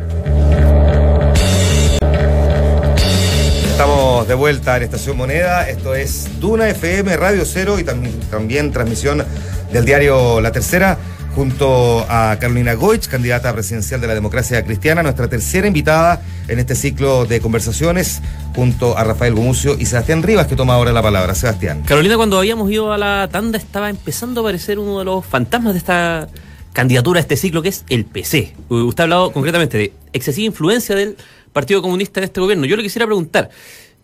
[3.78, 5.68] Estamos de vuelta en Estación Moneda.
[5.68, 9.24] Esto es Duna FM, Radio Cero y también, transmisión
[9.72, 10.98] del diario La Tercera.
[11.34, 16.74] junto a Carolina Goich, candidata presidencial de la democracia cristiana, nuestra tercera invitada en este
[16.74, 18.20] ciclo de conversaciones,
[18.56, 21.36] junto a Rafael Gumucio y Sebastián Rivas, que toma ahora la palabra.
[21.36, 21.82] Sebastián.
[21.82, 25.74] Carolina, cuando habíamos ido a la tanda, estaba empezando a aparecer uno de los fantasmas
[25.74, 26.26] de esta
[26.72, 28.54] candidatura a este ciclo, que es el PC.
[28.68, 31.16] Usted ha hablado concretamente de excesiva influencia del
[31.52, 32.66] Partido Comunista en este gobierno.
[32.66, 33.50] Yo le quisiera preguntar,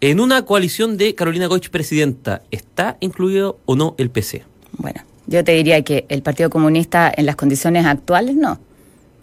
[0.00, 4.42] en una coalición de Carolina Goich presidenta, ¿está incluido o no el PC?
[4.76, 8.58] Bueno, yo te diría que el Partido Comunista en las condiciones actuales no.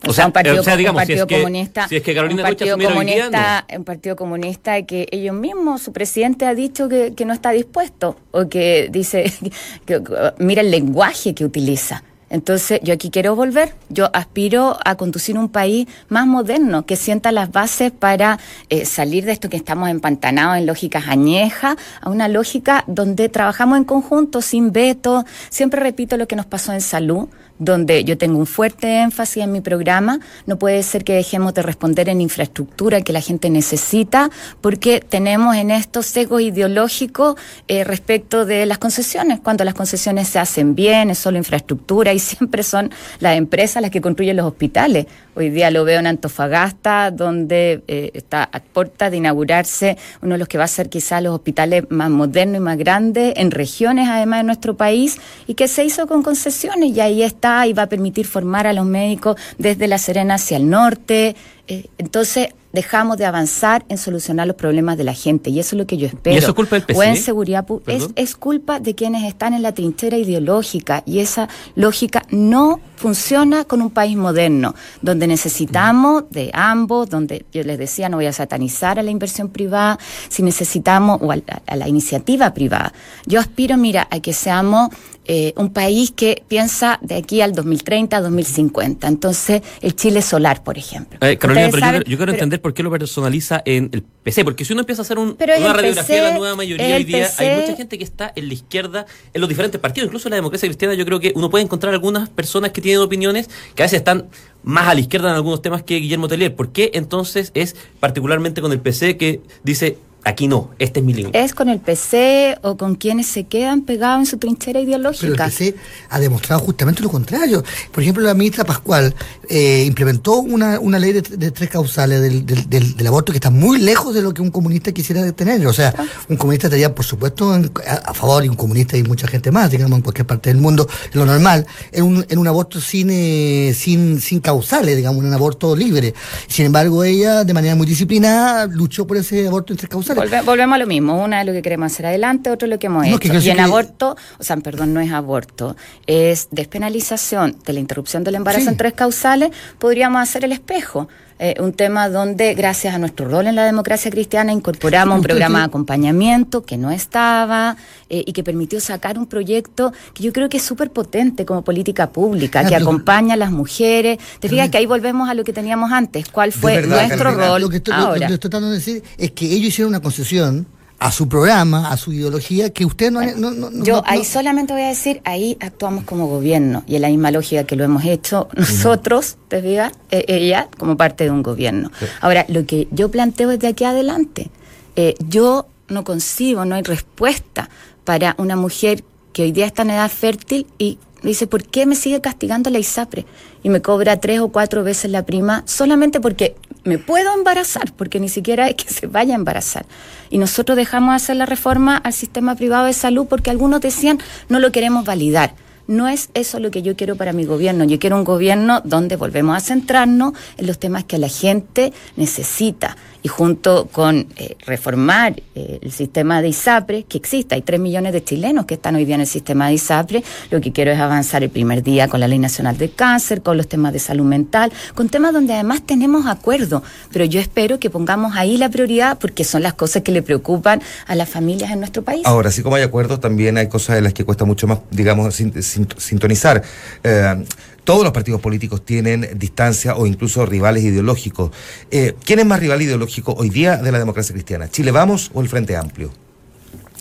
[0.08, 2.76] O, sea, un partido, digamos, si es que, comunista, si es que Carolina un partido
[2.76, 7.52] comunista, un partido comunista que ellos mismos, su presidente ha dicho que, que no está
[7.52, 9.32] dispuesto o que dice,
[9.86, 10.02] que,
[10.40, 12.04] mira el lenguaje que utiliza.
[12.32, 13.76] Entonces, yo aquí quiero volver.
[13.90, 18.40] Yo aspiro a conducir un país más moderno, que sienta las bases para
[18.70, 23.78] eh, salir de esto que estamos empantanados en lógicas añejas, a una lógica donde trabajamos
[23.78, 25.26] en conjunto, sin veto.
[25.50, 27.28] Siempre repito lo que nos pasó en salud
[27.62, 30.20] donde yo tengo un fuerte énfasis en mi programa.
[30.48, 35.56] No puede ser que dejemos de responder en infraestructura que la gente necesita, porque tenemos
[35.56, 39.40] en esto sesgo ideológico eh, respecto de las concesiones.
[39.42, 43.92] Cuando las concesiones se hacen bien, es solo infraestructura y siempre son las empresas las
[43.92, 45.06] que construyen los hospitales.
[45.36, 50.40] Hoy día lo veo en Antofagasta, donde eh, está a puerta de inaugurarse uno de
[50.40, 54.10] los que va a ser quizás los hospitales más modernos y más grandes, en regiones
[54.10, 57.84] además de nuestro país, y que se hizo con concesiones y ahí está y va
[57.84, 61.36] a permitir formar a los médicos desde La Serena hacia el norte.
[61.68, 65.80] Eh, entonces, dejamos de avanzar en solucionar los problemas de la gente y eso es
[65.80, 66.36] lo que yo espero.
[66.36, 69.62] ¿Y eso es culpa del O en seguridad es, es culpa de quienes están en
[69.62, 76.52] la trinchera ideológica y esa lógica no funciona con un país moderno, donde necesitamos de
[76.54, 79.98] ambos, donde yo les decía, no voy a satanizar a la inversión privada,
[80.30, 82.94] si necesitamos, o a, a la iniciativa privada.
[83.26, 84.92] Yo aspiro, mira, a que seamos
[85.26, 89.08] eh, un país que piensa de aquí al 2030, 2050.
[89.08, 91.20] Entonces, el Chile solar, por ejemplo.
[91.22, 94.66] Eh, Carolina, pero yo, yo, quiero entender por qué lo personaliza en el PC, porque
[94.66, 97.62] si uno empieza a hacer un, una radiografía de la nueva mayoría hoy día, hay
[97.62, 100.68] mucha gente que está en la izquierda, en los diferentes partidos, incluso en la democracia
[100.68, 104.00] cristiana, yo creo que uno puede encontrar algunas personas que tienen opiniones que a veces
[104.00, 104.28] están
[104.64, 106.56] más a la izquierda en algunos temas que Guillermo Tellier.
[106.56, 111.14] ¿Por qué entonces es particularmente con el PC que dice Aquí no, este es mi
[111.14, 111.44] límite.
[111.44, 115.22] Es con el PC o con quienes se quedan pegados en su trinchera ideológica.
[115.22, 115.76] Pero el PC
[116.10, 117.64] ha demostrado justamente lo contrario.
[117.92, 119.16] Por ejemplo, la ministra Pascual
[119.50, 123.50] eh, implementó una, una ley de, de tres causales del, del, del, aborto que está
[123.50, 125.66] muy lejos de lo que un comunista quisiera tener.
[125.66, 125.92] O sea,
[126.30, 129.50] un comunista estaría, por supuesto, en, a, a, favor, y un comunista y mucha gente
[129.50, 133.10] más, digamos, en cualquier parte del mundo, lo normal, en un, en un aborto sin,
[133.10, 136.14] eh, sin, sin causales, digamos, un aborto libre.
[136.48, 140.11] Sin embargo, ella, de manera muy disciplinada, luchó por ese aborto en tres causales.
[140.16, 141.22] Volve, volvemos a lo mismo.
[141.22, 143.20] Una es lo que queremos hacer adelante, otro es lo que hemos no, hecho.
[143.20, 143.62] Que y en que...
[143.62, 145.76] aborto, o sea, perdón, no es aborto,
[146.08, 148.70] es despenalización de la interrupción del embarazo sí.
[148.70, 151.08] en tres causales, podríamos hacer el espejo.
[151.44, 155.58] Eh, un tema donde, gracias a nuestro rol en la democracia cristiana, incorporamos un programa
[155.58, 157.76] de acompañamiento que no estaba
[158.12, 161.64] eh, y que permitió sacar un proyecto que yo creo que es súper potente como
[161.64, 164.20] política pública, que acompaña a las mujeres.
[164.40, 166.30] Te fijas que ahí volvemos a lo que teníamos antes.
[166.30, 167.62] ¿Cuál fue verdad, nuestro Carolina, rol?
[167.62, 168.06] Lo que, estoy, ahora?
[168.06, 170.68] Lo, lo que estoy tratando de decir es que ellos hicieron una concesión
[171.02, 173.22] a su programa, a su ideología, que usted no...
[173.36, 177.02] no, no yo no, ahí solamente voy a decir, ahí actuamos como gobierno y en
[177.02, 181.32] la misma lógica que lo hemos hecho nosotros, te diga, eh, ella como parte de
[181.32, 181.90] un gobierno.
[182.00, 182.06] Sí.
[182.22, 184.52] Ahora, lo que yo planteo desde aquí adelante,
[184.96, 187.72] eh, yo no concibo, no hay respuesta
[188.04, 191.96] para una mujer que hoy día está en edad fértil y dice, ¿por qué me
[191.96, 193.26] sigue castigando la ISAPRE?
[193.64, 198.20] Y me cobra tres o cuatro veces la prima solamente porque me puedo embarazar, porque
[198.20, 199.86] ni siquiera es que se vaya a embarazar.
[200.30, 204.60] Y nosotros dejamos hacer la reforma al sistema privado de salud porque algunos decían, no
[204.60, 205.54] lo queremos validar.
[205.88, 207.84] No es eso lo que yo quiero para mi gobierno.
[207.84, 212.96] Yo quiero un gobierno donde volvemos a centrarnos en los temas que la gente necesita
[213.24, 218.14] y junto con eh, reformar eh, el sistema de ISAPRE, que existe, hay tres millones
[218.14, 221.00] de chilenos que están hoy día en el sistema de ISAPRE, lo que quiero es
[221.00, 224.26] avanzar el primer día con la Ley Nacional de Cáncer, con los temas de salud
[224.26, 229.18] mental, con temas donde además tenemos acuerdo, pero yo espero que pongamos ahí la prioridad
[229.20, 232.26] porque son las cosas que le preocupan a las familias en nuestro país.
[232.26, 235.36] Ahora, así como hay acuerdos, también hay cosas de las que cuesta mucho más, digamos,
[235.36, 236.64] sintonizar.
[237.04, 237.46] Eh,
[237.84, 241.52] todos los partidos políticos tienen distancia o incluso rivales ideológicos.
[241.90, 244.70] Eh, ¿Quién es más rival ideológico hoy día de la democracia cristiana?
[244.70, 246.12] ¿Chile Vamos o el Frente Amplio?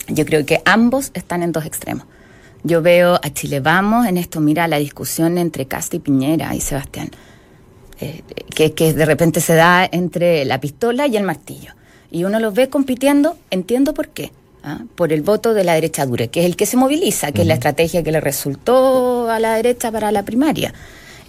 [0.09, 2.07] Yo creo que ambos están en dos extremos.
[2.63, 7.11] Yo veo a Chile Vamos en esto, mira la discusión entre Casti Piñera y Sebastián,
[8.01, 8.23] eh,
[8.55, 11.75] que, que de repente se da entre la pistola y el martillo.
[12.11, 14.33] Y uno los ve compitiendo, entiendo por qué.
[14.63, 14.81] ¿Ah?
[14.95, 17.35] por el voto de la derecha dura, que es el que se moviliza, que uh
[17.39, 17.41] -huh.
[17.43, 20.75] es la estrategia que le resultó a la derecha para la primaria.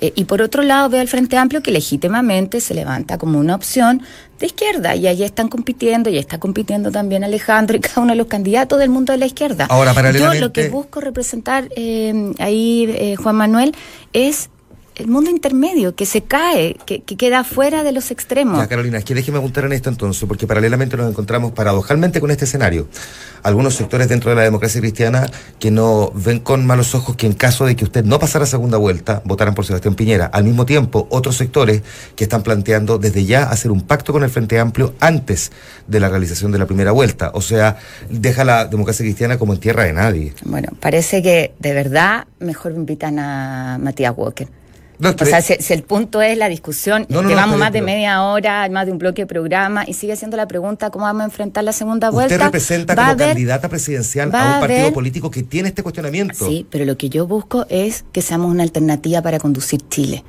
[0.02, 3.56] Eh, y por otro lado veo al Frente Amplio que legítimamente se levanta como una
[3.56, 4.02] opción
[4.40, 8.18] de izquierda y ahí están compitiendo y está compitiendo también Alejandro y cada uno de
[8.18, 9.68] los candidatos del mundo de la izquierda.
[9.70, 10.40] Ahora, paralelamente...
[10.40, 13.76] Yo lo que busco representar eh, ahí, eh, Juan Manuel,
[14.12, 14.50] es
[15.02, 18.58] el mundo intermedio, que se cae, que, que, queda fuera de los extremos.
[18.58, 22.32] Ya, Carolina, es que déjeme apuntar en esto entonces, porque paralelamente nos encontramos paradojalmente con
[22.32, 22.88] este escenario.
[23.44, 25.30] Algunos sectores dentro de la democracia cristiana
[25.60, 28.78] que no ven con malos ojos que en caso de que usted no pasara segunda
[28.78, 30.26] vuelta, votaran por Sebastián Piñera.
[30.28, 31.82] Al mismo tiempo, otros sectores
[32.16, 35.52] que están planteando desde ya hacer un pacto con el Frente Amplio antes
[35.88, 37.32] de la realización de la primera vuelta.
[37.34, 37.78] O sea,
[38.10, 40.34] deja la democracia cristiana como en tierra de nadie.
[40.44, 44.48] Bueno, parece que de verdad mejor invitan a Matías Walker.
[45.02, 47.82] No, o sea, si, si, el punto es la discusión, no, no, llevamos más de
[47.82, 51.24] media hora, más de un bloque de programa, y sigue siendo la pregunta cómo vamos
[51.24, 52.36] a enfrentar la segunda vuelta.
[52.36, 56.46] Usted representa como haber, candidata presidencial a un partido haber, político que tiene este cuestionamiento.
[56.46, 60.24] Sí, pero lo que yo busco es que seamos una alternativa para conducir Chile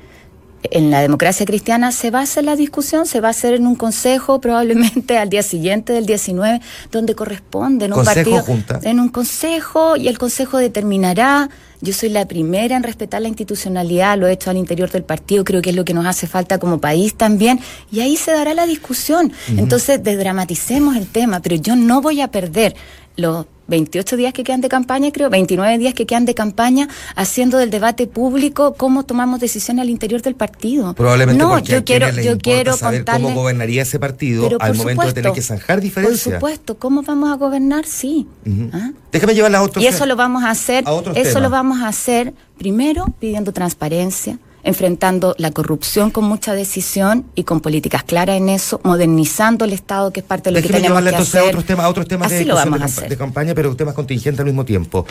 [0.71, 3.67] en la democracia cristiana se va a hacer la discusión, se va a hacer en
[3.67, 6.61] un consejo probablemente al día siguiente del 19,
[6.91, 8.79] donde corresponde en un consejo partido, junta.
[8.83, 11.49] en un consejo y el consejo determinará.
[11.81, 15.43] Yo soy la primera en respetar la institucionalidad, lo he hecho al interior del partido,
[15.43, 17.59] creo que es lo que nos hace falta como país también,
[17.91, 19.25] y ahí se dará la discusión.
[19.25, 19.59] Uh -huh.
[19.59, 22.73] Entonces, desdramaticemos el tema, pero yo no voy a perder
[23.17, 27.57] los 28 días que quedan de campaña, creo, 29 días que quedan de campaña, haciendo
[27.57, 30.93] del debate público cómo tomamos decisiones al interior del partido.
[30.93, 34.77] Probablemente no, porque yo quiero, yo quiero saber contarle, cómo gobernaría ese partido al por
[34.77, 36.35] momento de tener que zanjar Por diferencias.
[36.35, 37.85] supuesto, ¿cómo vamos a gobernar?
[37.85, 38.27] Sí.
[38.73, 38.91] ¿Ah?
[39.11, 41.35] Déjame llevar las otras Y eso lo vamos a hacer, a eso temas.
[41.35, 47.59] lo vamos a hacer primero pidiendo transparencia, enfrentando la corrupción con mucha decisión y con
[47.59, 51.03] políticas claras en eso, modernizando el Estado, que es parte de lo Déjeme que tenemos
[51.03, 51.49] que entonces a hacer.
[51.49, 53.09] otros temas, a otros temas de, lo vamos de, a hacer.
[53.09, 55.05] de campaña, pero temas contingentes al mismo tiempo.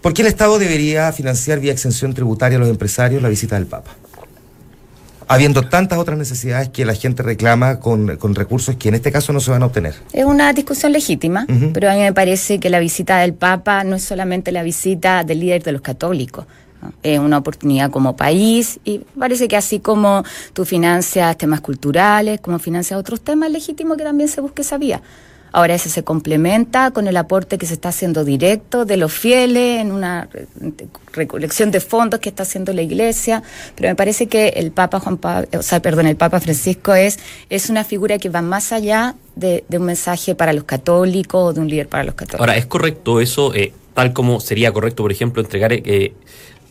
[0.00, 3.66] ¿Por qué el Estado debería financiar vía exención tributaria a los empresarios la visita del
[3.66, 3.92] Papa?
[5.26, 9.32] Habiendo tantas otras necesidades que la gente reclama con, con recursos que en este caso
[9.32, 9.94] no se van a obtener.
[10.12, 13.96] Es una discusión legítima, pero a mí me parece que la visita del Papa no
[13.96, 16.44] es solamente la visita del líder de los católicos.
[17.02, 22.58] Es una oportunidad como país y parece que así como tú financias temas culturales, como
[22.58, 25.00] financias otros temas, es legítimo que también se busque esa vía.
[25.56, 29.80] Ahora ese se complementa con el aporte que se está haciendo directo de los fieles
[29.80, 30.48] en una re-
[31.12, 33.40] recolección de fondos que está haciendo la Iglesia,
[33.76, 37.20] pero me parece que el Papa Juan Pablo, o sea, perdón, el Papa Francisco es
[37.50, 41.52] es una figura que va más allá de, de un mensaje para los católicos o
[41.52, 42.40] de un líder para los católicos.
[42.40, 46.14] Ahora, ¿es correcto eso, eh, tal como sería correcto, por ejemplo, entregar eh,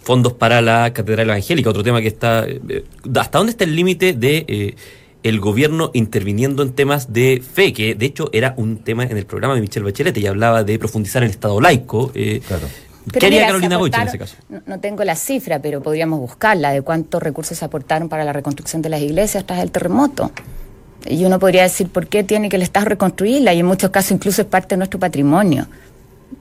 [0.04, 1.70] fondos para la Catedral Evangélica?
[1.70, 2.46] Otro tema que está...
[2.48, 2.84] eh,
[3.16, 4.76] ¿Hasta dónde está el límite de eh,
[5.24, 7.74] el gobierno interviniendo en temas de fe?
[7.74, 10.78] Que de hecho era un tema en el programa de Michelle Bachelet, y hablaba de
[10.78, 12.12] profundizar en el Estado laico.
[12.14, 12.68] eh, Claro.
[13.12, 14.38] ¿Qué haría mira, Carolina Boich en ese caso?
[14.48, 18.32] No, no tengo la cifra, pero podríamos buscarla de cuántos recursos se aportaron para la
[18.32, 20.32] reconstrucción de las iglesias tras el terremoto.
[21.06, 24.12] Y uno podría decir por qué tiene que el Estado reconstruirla y en muchos casos
[24.12, 25.68] incluso es parte de nuestro patrimonio.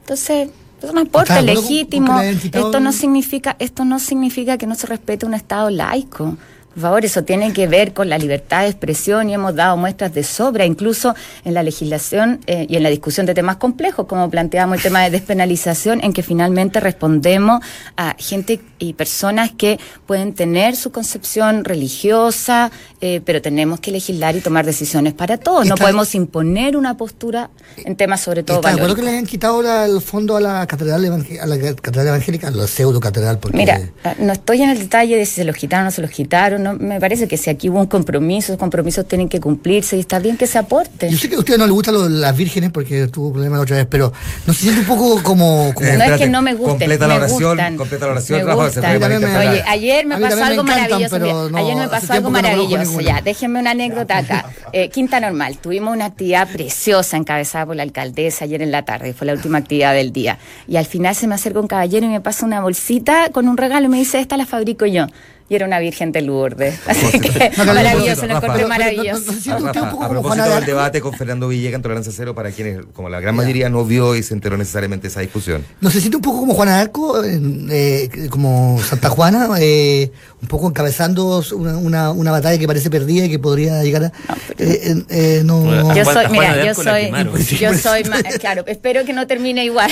[0.03, 0.51] Entonces,
[0.87, 1.69] eso no importa, ¿Estás de es acuerdo
[2.07, 2.59] con- legítimo.
[2.67, 6.37] Esto no significa, esto no significa que no se respete un Estado laico.
[6.75, 10.15] Por favor, eso tiene que ver con la libertad de expresión y hemos dado muestras
[10.15, 11.15] de sobra, incluso
[11.45, 15.03] en la legislación eh, y en la discusión de temas complejos, como planteamos el tema
[15.03, 17.61] de despenalización, en que finalmente respondemos
[17.97, 22.71] a gente y personas que pueden tener su concepción religiosa,
[23.01, 25.67] eh, pero tenemos que legislar y tomar decisiones para todos.
[25.67, 29.27] No podemos imponer una postura en temas sobre todo ¿Está de acuerdo que le hayan
[29.27, 32.99] quitado ahora el fondo a la catedral, evangé- a la catedral evangélica, a la pseudo
[33.01, 33.39] catedral?
[33.39, 35.91] Porque Mira, ah, no estoy en el detalle de si se los quitaron o no
[35.91, 36.62] se los quitaron.
[36.63, 40.01] No, me parece que si aquí hubo un compromiso, esos compromisos tienen que cumplirse y
[40.01, 41.11] está bien que se aporte.
[41.11, 43.63] Yo sé que a usted no le gustan lo- las vírgenes porque tuvo problemas la
[43.65, 44.13] otra vez, pero
[44.47, 45.73] no se siente un poco como...
[45.75, 47.77] como- Eh, no es que no me gusten, completa la me oración, gustan.
[47.77, 49.49] completa la oración, me Rafa, se malinterpretar.
[49.49, 51.19] Oye, ayer me pasó me algo encantan, maravilloso.
[51.51, 53.01] no, ayer me pasó algo no maravilloso.
[53.01, 54.47] Ya, déjenme una anécdota acá.
[54.75, 59.13] Eh, Quinta Normal, tuvimos una actividad preciosa encabezada por la alcaldesa ayer en la tarde,
[59.13, 60.39] fue la última actividad del día.
[60.67, 63.59] Y al final se me acerca un caballero y me pasa una bolsita con un
[63.59, 65.07] regalo y me dice, esta la fabrico yo.
[65.53, 66.79] Y era una Virgen de Lourdes.
[66.87, 69.21] Así que No, maravilloso, lo encontré maravilloso.
[69.27, 71.49] no sé si usted un Rafa, poco a como propósito Juan del debate con Fernando
[71.49, 74.57] Villegas en Tolerancia Cero, para quienes, como la gran mayoría, no vio y se enteró
[74.57, 75.63] necesariamente de esa discusión.
[75.83, 80.69] ¿No se siente un poco como Juana Arco, eh, como Santa Juana, eh, un poco
[80.69, 84.07] encabezando una, una, una batalla que parece perdida y que podría llegar a...
[84.07, 84.13] eh,
[84.59, 88.03] eh, eh, no, Bueno, Yo Juan- soy, Juana mira, de yo soy, yo soy,
[88.41, 89.91] claro, espero que no termine igual,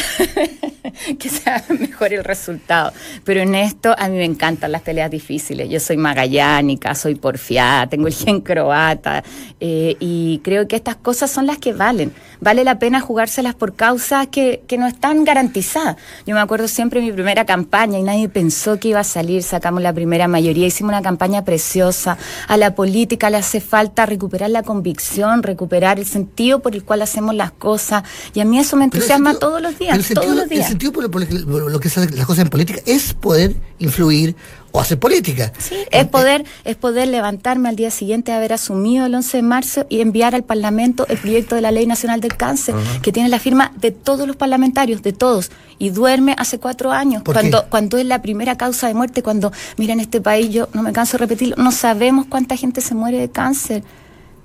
[1.19, 2.93] que sea mejor el resultado.
[3.25, 5.49] Pero en esto a mí me encantan las peleas difíciles.
[5.51, 9.22] Yo soy magallánica, soy porfiada, tengo el gen croata
[9.61, 12.12] eh, y creo que estas cosas son las que valen.
[12.40, 15.96] Vale la pena jugárselas por causas que, que no están garantizadas.
[16.26, 19.42] Yo me acuerdo siempre de mi primera campaña y nadie pensó que iba a salir,
[19.42, 22.16] sacamos la primera mayoría, hicimos una campaña preciosa.
[22.48, 27.03] A la política le hace falta recuperar la convicción, recuperar el sentido por el cual
[27.03, 30.66] hacemos las cosas y a mí eso me entusiasma todos los días, todos los días.
[30.66, 34.36] El sentido por, lo que las cosas en política es poder influir
[34.73, 35.53] o hacer política.
[35.59, 39.43] Sí, es poder, es poder levantarme al día siguiente de haber asumido el 11 de
[39.43, 43.29] marzo y enviar al Parlamento el proyecto de la Ley Nacional del Cáncer, que tiene
[43.29, 47.99] la firma de todos los parlamentarios, de todos, y duerme hace cuatro años, cuando, cuando
[47.99, 51.16] es la primera causa de muerte, cuando, mira, en este país, yo no me canso
[51.16, 53.83] de repetirlo, no sabemos cuánta gente se muere de cáncer,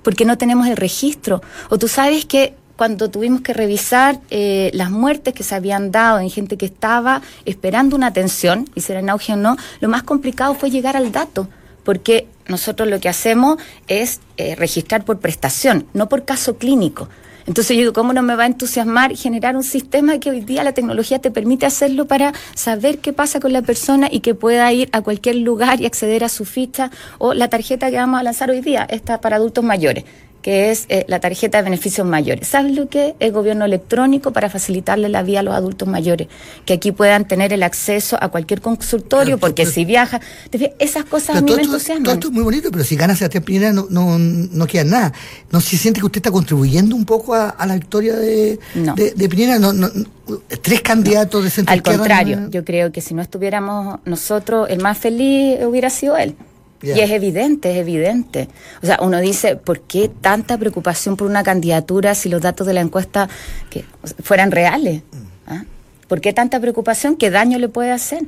[0.02, 1.42] porque no tenemos el registro.
[1.68, 6.20] O tú sabes que cuando tuvimos que revisar eh, las muertes que se habían dado
[6.20, 9.88] en gente que estaba esperando una atención, y si era en auge o no, lo
[9.88, 11.48] más complicado fue llegar al dato,
[11.84, 13.58] porque nosotros lo que hacemos
[13.88, 17.08] es eh, registrar por prestación, no por caso clínico.
[17.46, 20.64] Entonces yo digo, ¿cómo no me va a entusiasmar generar un sistema que hoy día
[20.64, 24.72] la tecnología te permite hacerlo para saber qué pasa con la persona y que pueda
[24.72, 28.24] ir a cualquier lugar y acceder a su ficha o la tarjeta que vamos a
[28.24, 30.04] lanzar hoy día, esta para adultos mayores?
[30.46, 32.46] Que es eh, la tarjeta de beneficios mayores.
[32.46, 36.28] ¿Sabes lo que es el gobierno electrónico para facilitarle la vía a los adultos mayores?
[36.64, 40.20] Que aquí puedan tener el acceso a cualquier consultorio, porque si viaja,
[40.78, 42.04] esas cosas a mí me entusiasman.
[42.04, 45.12] Todo esto es muy bonito, pero si gana Sebastián Piñera no, no, no queda nada.
[45.50, 48.60] ¿No se siente que usted está contribuyendo un poco a, la victoria de,
[48.94, 49.58] de, Piñera?
[49.58, 49.90] No, no,
[50.62, 54.96] tres candidatos de centro Al contrario, yo creo que si no estuviéramos nosotros, el más
[54.96, 56.36] feliz hubiera sido él.
[56.82, 58.48] Y es evidente, es evidente.
[58.82, 62.74] O sea, uno dice, ¿por qué tanta preocupación por una candidatura si los datos de
[62.74, 63.28] la encuesta
[63.70, 63.84] que
[64.22, 65.02] fueran reales?
[65.02, 65.50] Mm.
[65.50, 65.64] ¿Ah?
[66.08, 67.16] ¿Por qué tanta preocupación?
[67.16, 68.24] ¿Qué daño le puede hacer?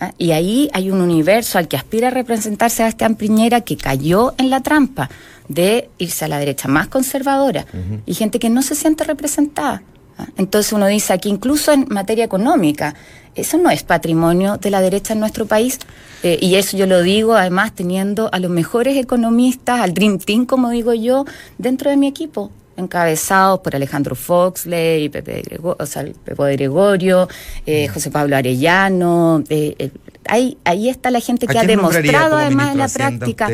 [0.00, 0.12] ¿Ah?
[0.18, 4.34] Y ahí hay un universo al que aspira a representarse a Sebastián Piñera que cayó
[4.38, 5.08] en la trampa
[5.48, 7.66] de irse a la derecha más conservadora
[8.06, 9.82] y gente que no se siente representada.
[10.18, 10.26] ¿Ah?
[10.36, 12.94] Entonces uno dice aquí, incluso en materia económica,
[13.34, 15.78] eso no es patrimonio de la derecha en nuestro país.
[16.22, 20.46] Eh, y eso yo lo digo además teniendo a los mejores economistas, al Dream Team,
[20.46, 21.24] como digo yo,
[21.58, 27.28] dentro de mi equipo encabezados por Alejandro Foxley, Pepe, o sea, Pepe Gregorio,
[27.66, 29.44] eh, José Pablo Arellano.
[29.48, 29.90] Eh,
[30.26, 33.48] ahí, ahí está la gente que ha demostrado además en la práctica.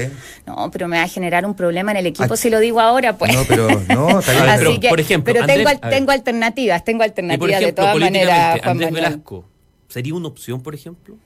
[0.47, 3.17] No, pero me va a generar un problema en el equipo si lo digo ahora,
[3.17, 3.35] pues.
[3.35, 4.19] No, pero no,
[4.49, 8.61] Así que, por ejemplo, pero tengo, tengo alternativas, tengo alternativas de todas maneras.
[8.63, 9.45] Andrés Velasco,
[9.91, 11.17] ¿sería una opción, por ejemplo?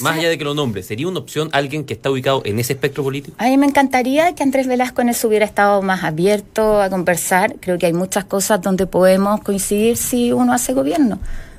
[0.00, 2.72] Más allá de que lo nombre, ¿sería una opción alguien que está ubicado en ese
[2.72, 3.36] espectro político?
[3.38, 7.56] A mí me encantaría que Andrés Velasco en eso hubiera estado más abierto a conversar.
[7.60, 11.18] Creo que hay muchas cosas donde podemos coincidir si uno hace gobierno,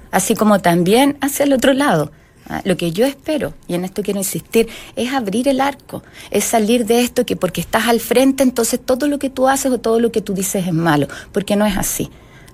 [0.10, 2.12] así como también hacia el otro lado.
[2.49, 6.43] Ah, lo que yo espero, y en esto quiero insistir, es abrir el arco, es
[6.43, 9.80] salir de esto que porque estás al frente, entonces todo lo que tú haces o
[9.80, 12.10] todo lo que tú dices es malo, porque no es así.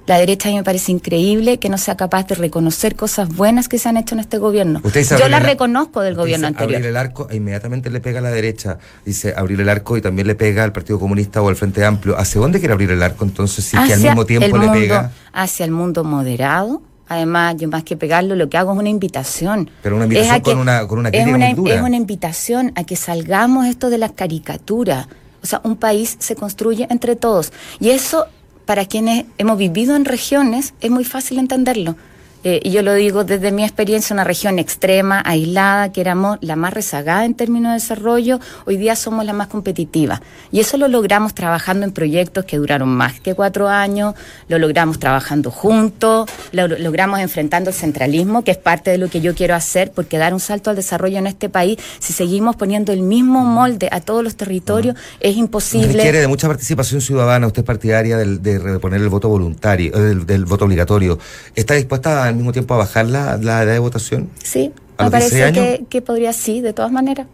[0.10, 3.70] La derecha a mí me parece increíble que no sea capaz de reconocer cosas buenas
[3.70, 4.82] que se han hecho en este gobierno.
[4.84, 6.78] Yo las reconozco del gobierno anterior.
[6.78, 8.80] Abrir el arco e inmediatamente le pega a la derecha.
[9.06, 12.18] Dice abrir el arco y también le pega al Partido Comunista o al Frente Amplio.
[12.18, 13.64] ¿Hacia dónde quiere abrir el arco entonces?
[13.64, 15.12] Si que al mismo tiempo le pega.
[15.32, 16.82] Hacia el mundo moderado.
[17.08, 19.70] Además, yo más que pegarlo, lo que hago es una invitación.
[19.84, 23.68] Pero una invitación con, una, con una es una, es una invitación a que salgamos
[23.68, 25.08] esto de las caricaturas.
[25.44, 27.54] O sea, un país se construye entre todos.
[27.80, 28.26] Y eso
[28.70, 31.96] para quienes hemos vivido en regiones es muy fácil entenderlo.
[32.44, 36.56] Eh, y yo lo digo desde mi experiencia, una región extrema, aislada, que éramos la
[36.56, 40.22] más rezagada en términos de desarrollo, hoy día somos la más competitiva.
[40.52, 44.16] Y eso lo logramos trabajando en proyectos que duraron más que cuatro años,
[44.48, 49.22] lo logramos trabajando juntos, lo logramos enfrentando el centralismo, que es parte de lo que
[49.22, 52.94] yo quiero hacer, porque dar un salto al desarrollo en este país, si seguimos poniendo
[52.94, 55.94] el mismo molde a todos los territorios, es imposible.
[55.94, 60.46] Requiere de mucha participación ciudadana, usted es partidaria de reponer el voto voluntario, del, del
[60.46, 61.20] voto obligatorio.
[61.56, 64.30] ¿Está dispuesta a al mismo tiempo a bajar la, edad de votación?
[64.44, 67.28] Sí, me parece que, podría sí, de todas maneras.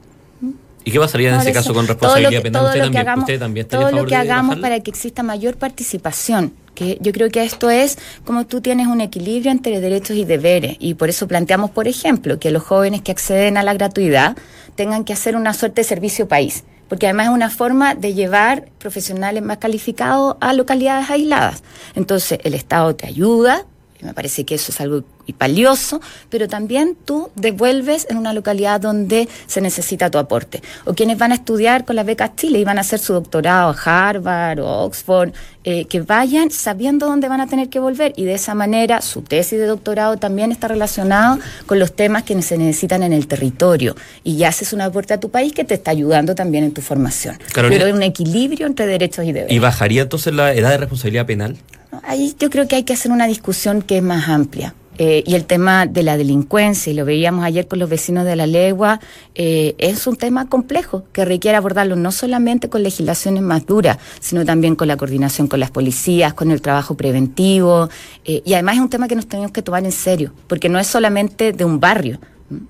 [0.84, 2.66] ¿Y qué pasaría en ese caso con responsabilidad penal?
[2.66, 7.12] Usted, también, usted también Todo lo que hagamos para que exista mayor participación que yo
[7.12, 11.10] creo que esto es como tú tienes un equilibrio entre derechos y deberes y por
[11.10, 14.38] eso planteamos, por ejemplo, que los jóvenes que acceden a la gratuidad
[14.76, 18.68] tengan que hacer una suerte de servicio país, porque además es una forma de llevar
[18.78, 21.64] profesionales más calificados a localidades aisladas.
[21.96, 23.66] Entonces, el Estado te ayuda,
[24.06, 25.04] me parece que eso es algo
[25.40, 30.62] valioso, pero también tú devuelves en una localidad donde se necesita tu aporte.
[30.86, 33.76] O quienes van a estudiar con las becas Chile y van a hacer su doctorado
[33.76, 35.34] a Harvard o Oxford,
[35.64, 39.24] eh, que vayan sabiendo dónde van a tener que volver y de esa manera su
[39.24, 43.96] tesis de doctorado también está relacionado con los temas que se necesitan en el territorio
[44.24, 46.82] y ya haces un aporte a tu país que te está ayudando también en tu
[46.82, 47.40] formación.
[47.52, 47.80] Carolina.
[47.80, 49.52] pero hay un equilibrio entre derechos y deberes.
[49.52, 51.58] ¿Y bajaría entonces la edad de responsabilidad penal?
[52.04, 54.74] Ahí yo creo que hay que hacer una discusión que es más amplia.
[54.98, 58.36] Eh, y el tema de la delincuencia, y lo veíamos ayer con los vecinos de
[58.36, 59.02] la legua,
[59.34, 64.46] eh, es un tema complejo que requiere abordarlo no solamente con legislaciones más duras, sino
[64.46, 67.90] también con la coordinación con las policías, con el trabajo preventivo.
[68.24, 70.80] eh, y además es un tema que nos tenemos que tomar en serio, porque no
[70.80, 72.20] es solamente de un barrio.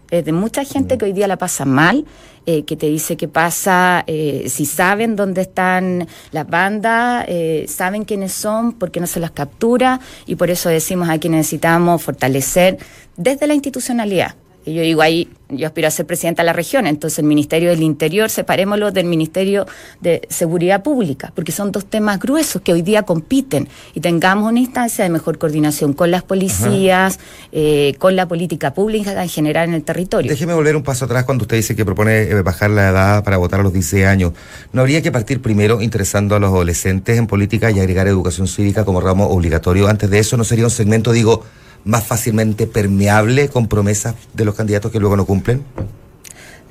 [0.10, 2.06] Es de mucha gente que hoy día la pasa mal,
[2.46, 8.06] eh, que te dice qué pasa, eh, si saben dónde están las bandas, eh, saben
[8.06, 12.78] quiénes son, por qué no se las captura, y por eso decimos aquí necesitamos fortalecer
[13.18, 14.36] desde la institucionalidad.
[14.66, 17.70] Y yo digo ahí, yo aspiro a ser presidenta de la región, entonces el Ministerio
[17.70, 19.68] del Interior, separémoslo del Ministerio
[20.02, 24.60] de Seguridad Pública, porque son dos temas gruesos que hoy día compiten y tengamos una
[24.60, 27.20] instancia de mejor coordinación con las policías,
[27.52, 30.32] eh, con la política pública en general en el territorio.
[30.32, 33.38] Déjeme volver un paso atrás cuando usted dice que propone eh, bajar la edad para
[33.38, 34.34] votar a los 16 años.
[34.74, 38.84] ¿No habría que partir primero interesando a los adolescentes en política y agregar educación cívica
[38.84, 39.88] como ramo obligatorio?
[39.88, 41.44] Antes de eso, ¿no sería un segmento, digo,
[41.86, 45.64] más fácilmente permeable con promesas de los candidatos que luego no cumplen?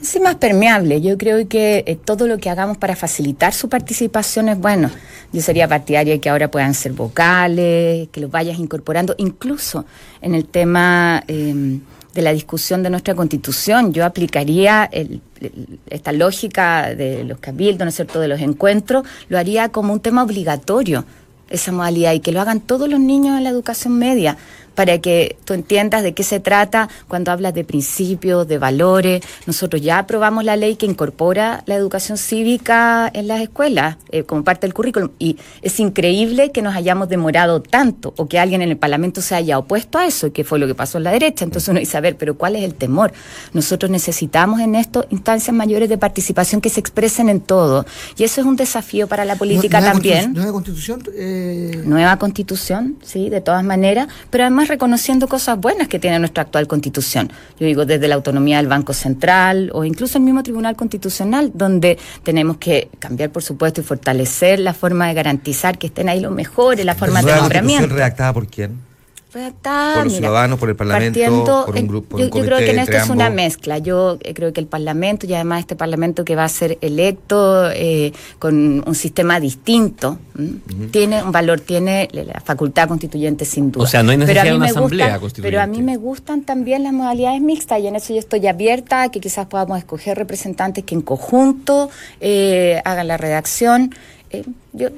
[0.03, 1.01] Sí, más permeable.
[1.01, 4.91] Yo creo que eh, todo lo que hagamos para facilitar su participación es bueno.
[5.33, 9.87] Yo sería partidaria de que ahora puedan ser vocales, que los vayas incorporando, incluso
[10.21, 11.79] en el tema eh,
[12.13, 13.95] de la discusión de nuestra constitución.
[13.95, 15.23] Yo aplicaría el-
[15.89, 20.01] esta lógica de los cabildos, ¿no es cierto?, de los encuentros, lo haría como un
[20.01, 21.05] tema obligatorio,
[21.51, 24.37] esa modalidad, y que lo hagan todos los niños en la educación media
[24.75, 29.23] para que tú entiendas de qué se trata cuando hablas de principios, de valores.
[29.47, 34.45] Nosotros ya aprobamos la ley que incorpora la educación cívica en las escuelas eh, como
[34.45, 38.71] parte del currículum y es increíble que nos hayamos demorado tanto o que alguien en
[38.71, 41.45] el Parlamento se haya opuesto a eso, que fue lo que pasó en la derecha.
[41.45, 43.13] Entonces uno dice, a ver, pero ¿cuál es el temor?
[43.53, 48.41] Nosotros necesitamos en esto instancias mayores de participación que se expresen en todo y eso
[48.41, 50.33] es un desafío para la política Nueva también.
[50.33, 51.03] constitu- Nueva constitución.
[51.15, 56.43] eh, Nueva constitución, sí, de todas maneras, pero además reconociendo cosas buenas que tiene nuestra
[56.43, 57.33] actual constitución.
[57.59, 61.99] Yo digo, desde la autonomía del Banco Central o incluso el mismo Tribunal Constitucional, donde
[62.23, 66.33] tenemos que cambiar, por supuesto, y fortalecer la forma de garantizar que estén ahí los
[66.33, 67.95] mejores, la forma de ¿Nueva constitución nombramiento.
[67.95, 68.94] redactada por quién?
[69.35, 72.33] Redactada, Por los mira, ciudadanos, por el Parlamento, partiendo por un grupo, por yo, un
[72.33, 73.79] yo creo que en esto es una mezcla.
[73.79, 77.69] Yo eh, creo que el Parlamento y además este Parlamento que va a ser electo
[77.73, 80.19] eh, con un sistema distinto
[80.93, 83.85] tiene un valor, tiene la facultad constituyente sin duda.
[83.85, 85.51] O sea, no hay necesidad de una asamblea constituyente.
[85.51, 89.03] Pero a mí me gustan también las modalidades mixtas y en eso yo estoy abierta
[89.03, 93.95] a que quizás podamos escoger representantes que en conjunto eh, hagan la redacción.
[94.31, 94.89] Eh, yo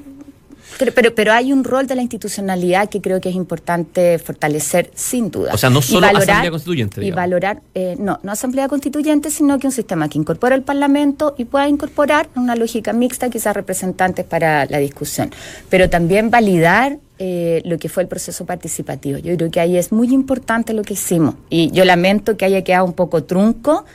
[0.77, 4.91] pero, pero, pero hay un rol de la institucionalidad que creo que es importante fortalecer
[4.93, 5.53] sin duda.
[5.53, 9.67] O sea, no solo asamblea constituyente, Y valorar, eh, no, no asamblea constituyente, sino que
[9.67, 14.65] un sistema que incorpore el Parlamento y pueda incorporar una lógica mixta quizás representantes para
[14.65, 15.31] la discusión.
[15.69, 19.17] Pero también validar eh, lo que fue el proceso participativo.
[19.17, 21.33] Yo creo que ahí es muy importante lo que hicimos.
[21.49, 23.85] Y yo lamento que haya quedado un poco trunco.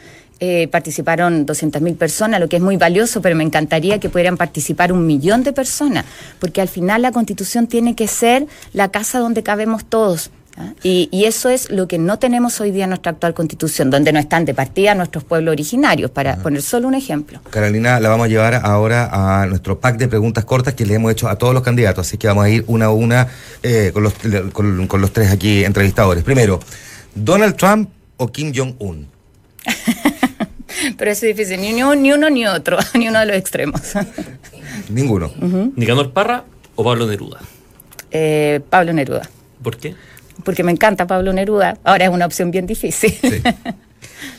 [0.45, 4.93] Eh, participaron 200.000 personas, lo que es muy valioso, pero me encantaría que pudieran participar
[4.93, 6.05] un millón de personas,
[6.40, 10.32] porque al final la constitución tiene que ser la casa donde cabemos todos.
[10.57, 10.72] ¿ah?
[10.82, 14.12] Y, y eso es lo que no tenemos hoy día en nuestra actual constitución, donde
[14.12, 17.40] no están de partida nuestros pueblos originarios, para poner solo un ejemplo.
[17.49, 21.12] Carolina, la vamos a llevar ahora a nuestro pack de preguntas cortas que le hemos
[21.12, 23.28] hecho a todos los candidatos, así que vamos a ir una a una
[23.62, 24.14] eh, con, los,
[24.53, 26.24] con, con los tres aquí entrevistadores.
[26.24, 26.59] Primero,
[27.14, 29.07] ¿Donald Trump o Kim Jong-un?
[30.99, 33.80] Pero eso es difícil, ni uno, ni uno ni otro, ni uno de los extremos.
[34.89, 35.30] Ninguno.
[35.76, 37.39] ¿Nicanor Parra o Pablo Neruda?
[38.11, 39.28] Eh, Pablo Neruda,
[39.62, 39.95] ¿Por qué?
[40.45, 41.78] porque me encanta Pablo Neruda.
[41.85, 43.12] Ahora es una opción bien difícil.
[43.20, 43.43] Sí.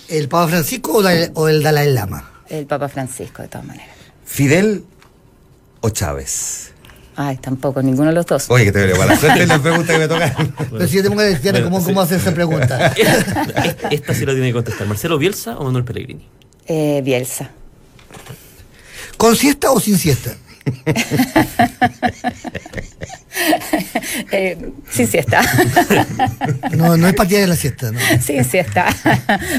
[0.10, 2.30] ¿El Papa Francisco o, la- o el Dalai Lama?
[2.50, 3.90] El Papa Francisco, de todas maneras.
[4.26, 4.84] ¿Fidel
[5.82, 6.73] o Chávez?
[7.16, 8.46] Ay, tampoco, ninguno de los dos.
[8.50, 10.36] Oye, que te veo para la suerte en la pregunta que me toca.
[10.72, 11.86] Pero si yo tengo que decir Bueno, cómo, sí.
[11.86, 12.88] cómo hacer esa pregunta.
[12.98, 14.88] Esta, esta sí la tiene que contestar.
[14.88, 16.28] ¿Marcelo Bielsa o Manuel Pellegrini?
[16.66, 17.52] Eh, Bielsa.
[19.18, 20.36] ¿Con siesta o sin siesta?
[24.32, 24.58] Eh,
[24.90, 25.42] sí, sí está.
[26.76, 28.00] No, no es partida de la siesta, ¿no?
[28.22, 28.88] Sí está.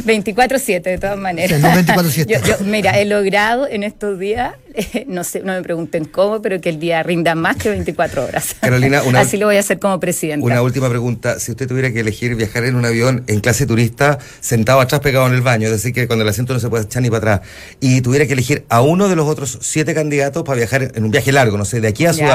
[0.04, 1.56] 24-7 de todas maneras.
[1.60, 2.26] Sí, no 24/7.
[2.26, 6.40] Yo, yo, mira, he logrado en estos días, eh, no sé, no me pregunten cómo,
[6.42, 8.56] pero que el día rinda más que 24 horas.
[8.60, 10.44] Carolina, una- Así lo voy a hacer como presidenta.
[10.44, 11.38] Una última pregunta.
[11.40, 15.26] Si usted tuviera que elegir viajar en un avión en clase turista, sentado atrás pegado
[15.26, 17.34] en el baño, es decir, que con el asiento no se puede echar ni para
[17.34, 17.48] atrás,
[17.80, 21.10] y tuviera que elegir a uno de los otros siete candidatos para viajar en un
[21.10, 22.26] viaje largo, no sé, de aquí a Ya.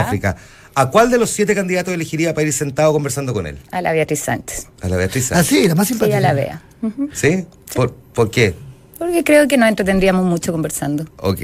[0.81, 3.57] ¿A cuál de los siete candidatos elegiría para ir sentado conversando con él?
[3.71, 4.67] A la Beatriz Sánchez.
[4.81, 5.31] A la Beatriz.
[5.31, 6.17] Ah, sí, la más Sí, simpática.
[6.17, 6.61] a la vea.
[6.81, 7.09] Ujú.
[7.13, 7.45] ¿Sí?
[7.75, 8.53] ¿Por, ¿Por qué?
[8.97, 11.05] Porque creo que nos entretendríamos mucho conversando.
[11.17, 11.41] Ok.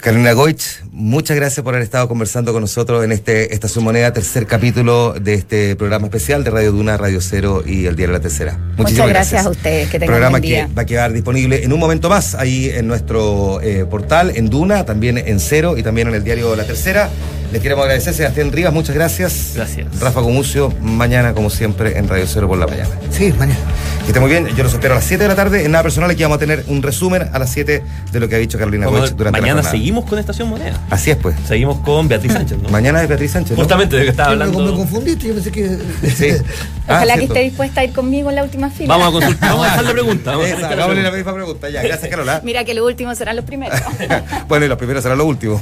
[0.00, 4.46] Carolina Goich, muchas gracias por haber estado conversando con nosotros en este Estación Moneda, tercer
[4.46, 8.56] capítulo de este programa especial de Radio Duna, Radio Cero y El Diario La Tercera.
[8.76, 10.66] Muchísimas gracias a ustedes, que tengan Programa buen día.
[10.68, 14.48] que va a quedar disponible en un momento más ahí en nuestro eh, portal, en
[14.48, 17.08] Duna, también en Cero y también en el Diario La Tercera.
[17.56, 19.52] Les queremos agradecer, Sebastián Rivas, muchas gracias.
[19.54, 19.98] Gracias.
[19.98, 22.90] Rafa Comucio, mañana como siempre en Radio Cero por la mañana.
[23.10, 23.58] Sí, mañana.
[24.00, 25.64] Que esté muy bien, yo los espero a las 7 de la tarde.
[25.64, 27.82] En nada personal aquí vamos a tener un resumen a las 7
[28.12, 30.78] de lo que ha dicho Carolina Goich durante la mañana seguimos con Estación Moneda.
[30.90, 31.34] Así es, pues.
[31.48, 32.68] Seguimos con Beatriz Sánchez, ¿no?
[32.68, 33.62] Mañana es Beatriz Sánchez, ¿no?
[33.62, 34.76] Justamente de que estaba Yo me- Me hablando.
[34.76, 35.78] confundiste, yo pensé que.
[36.14, 36.28] Sí.
[36.88, 38.96] Ah, Ojalá que esté dispuesta a ir conmigo en la última fila.
[38.96, 40.30] Vamos a consultar, vamos a dejar la pregunta.
[40.30, 41.68] Vamos a dejar la la misma pregunta.
[41.68, 42.40] Ya, gracias, Carola.
[42.44, 43.76] Mira que los últimos serán los primeros.
[44.48, 45.60] bueno, y los primeros serán los últimos.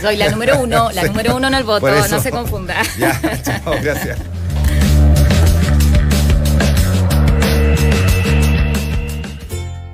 [0.00, 2.82] Soy la número uno, la número uno en el voto, no se confunda.
[3.42, 4.18] Chao, gracias.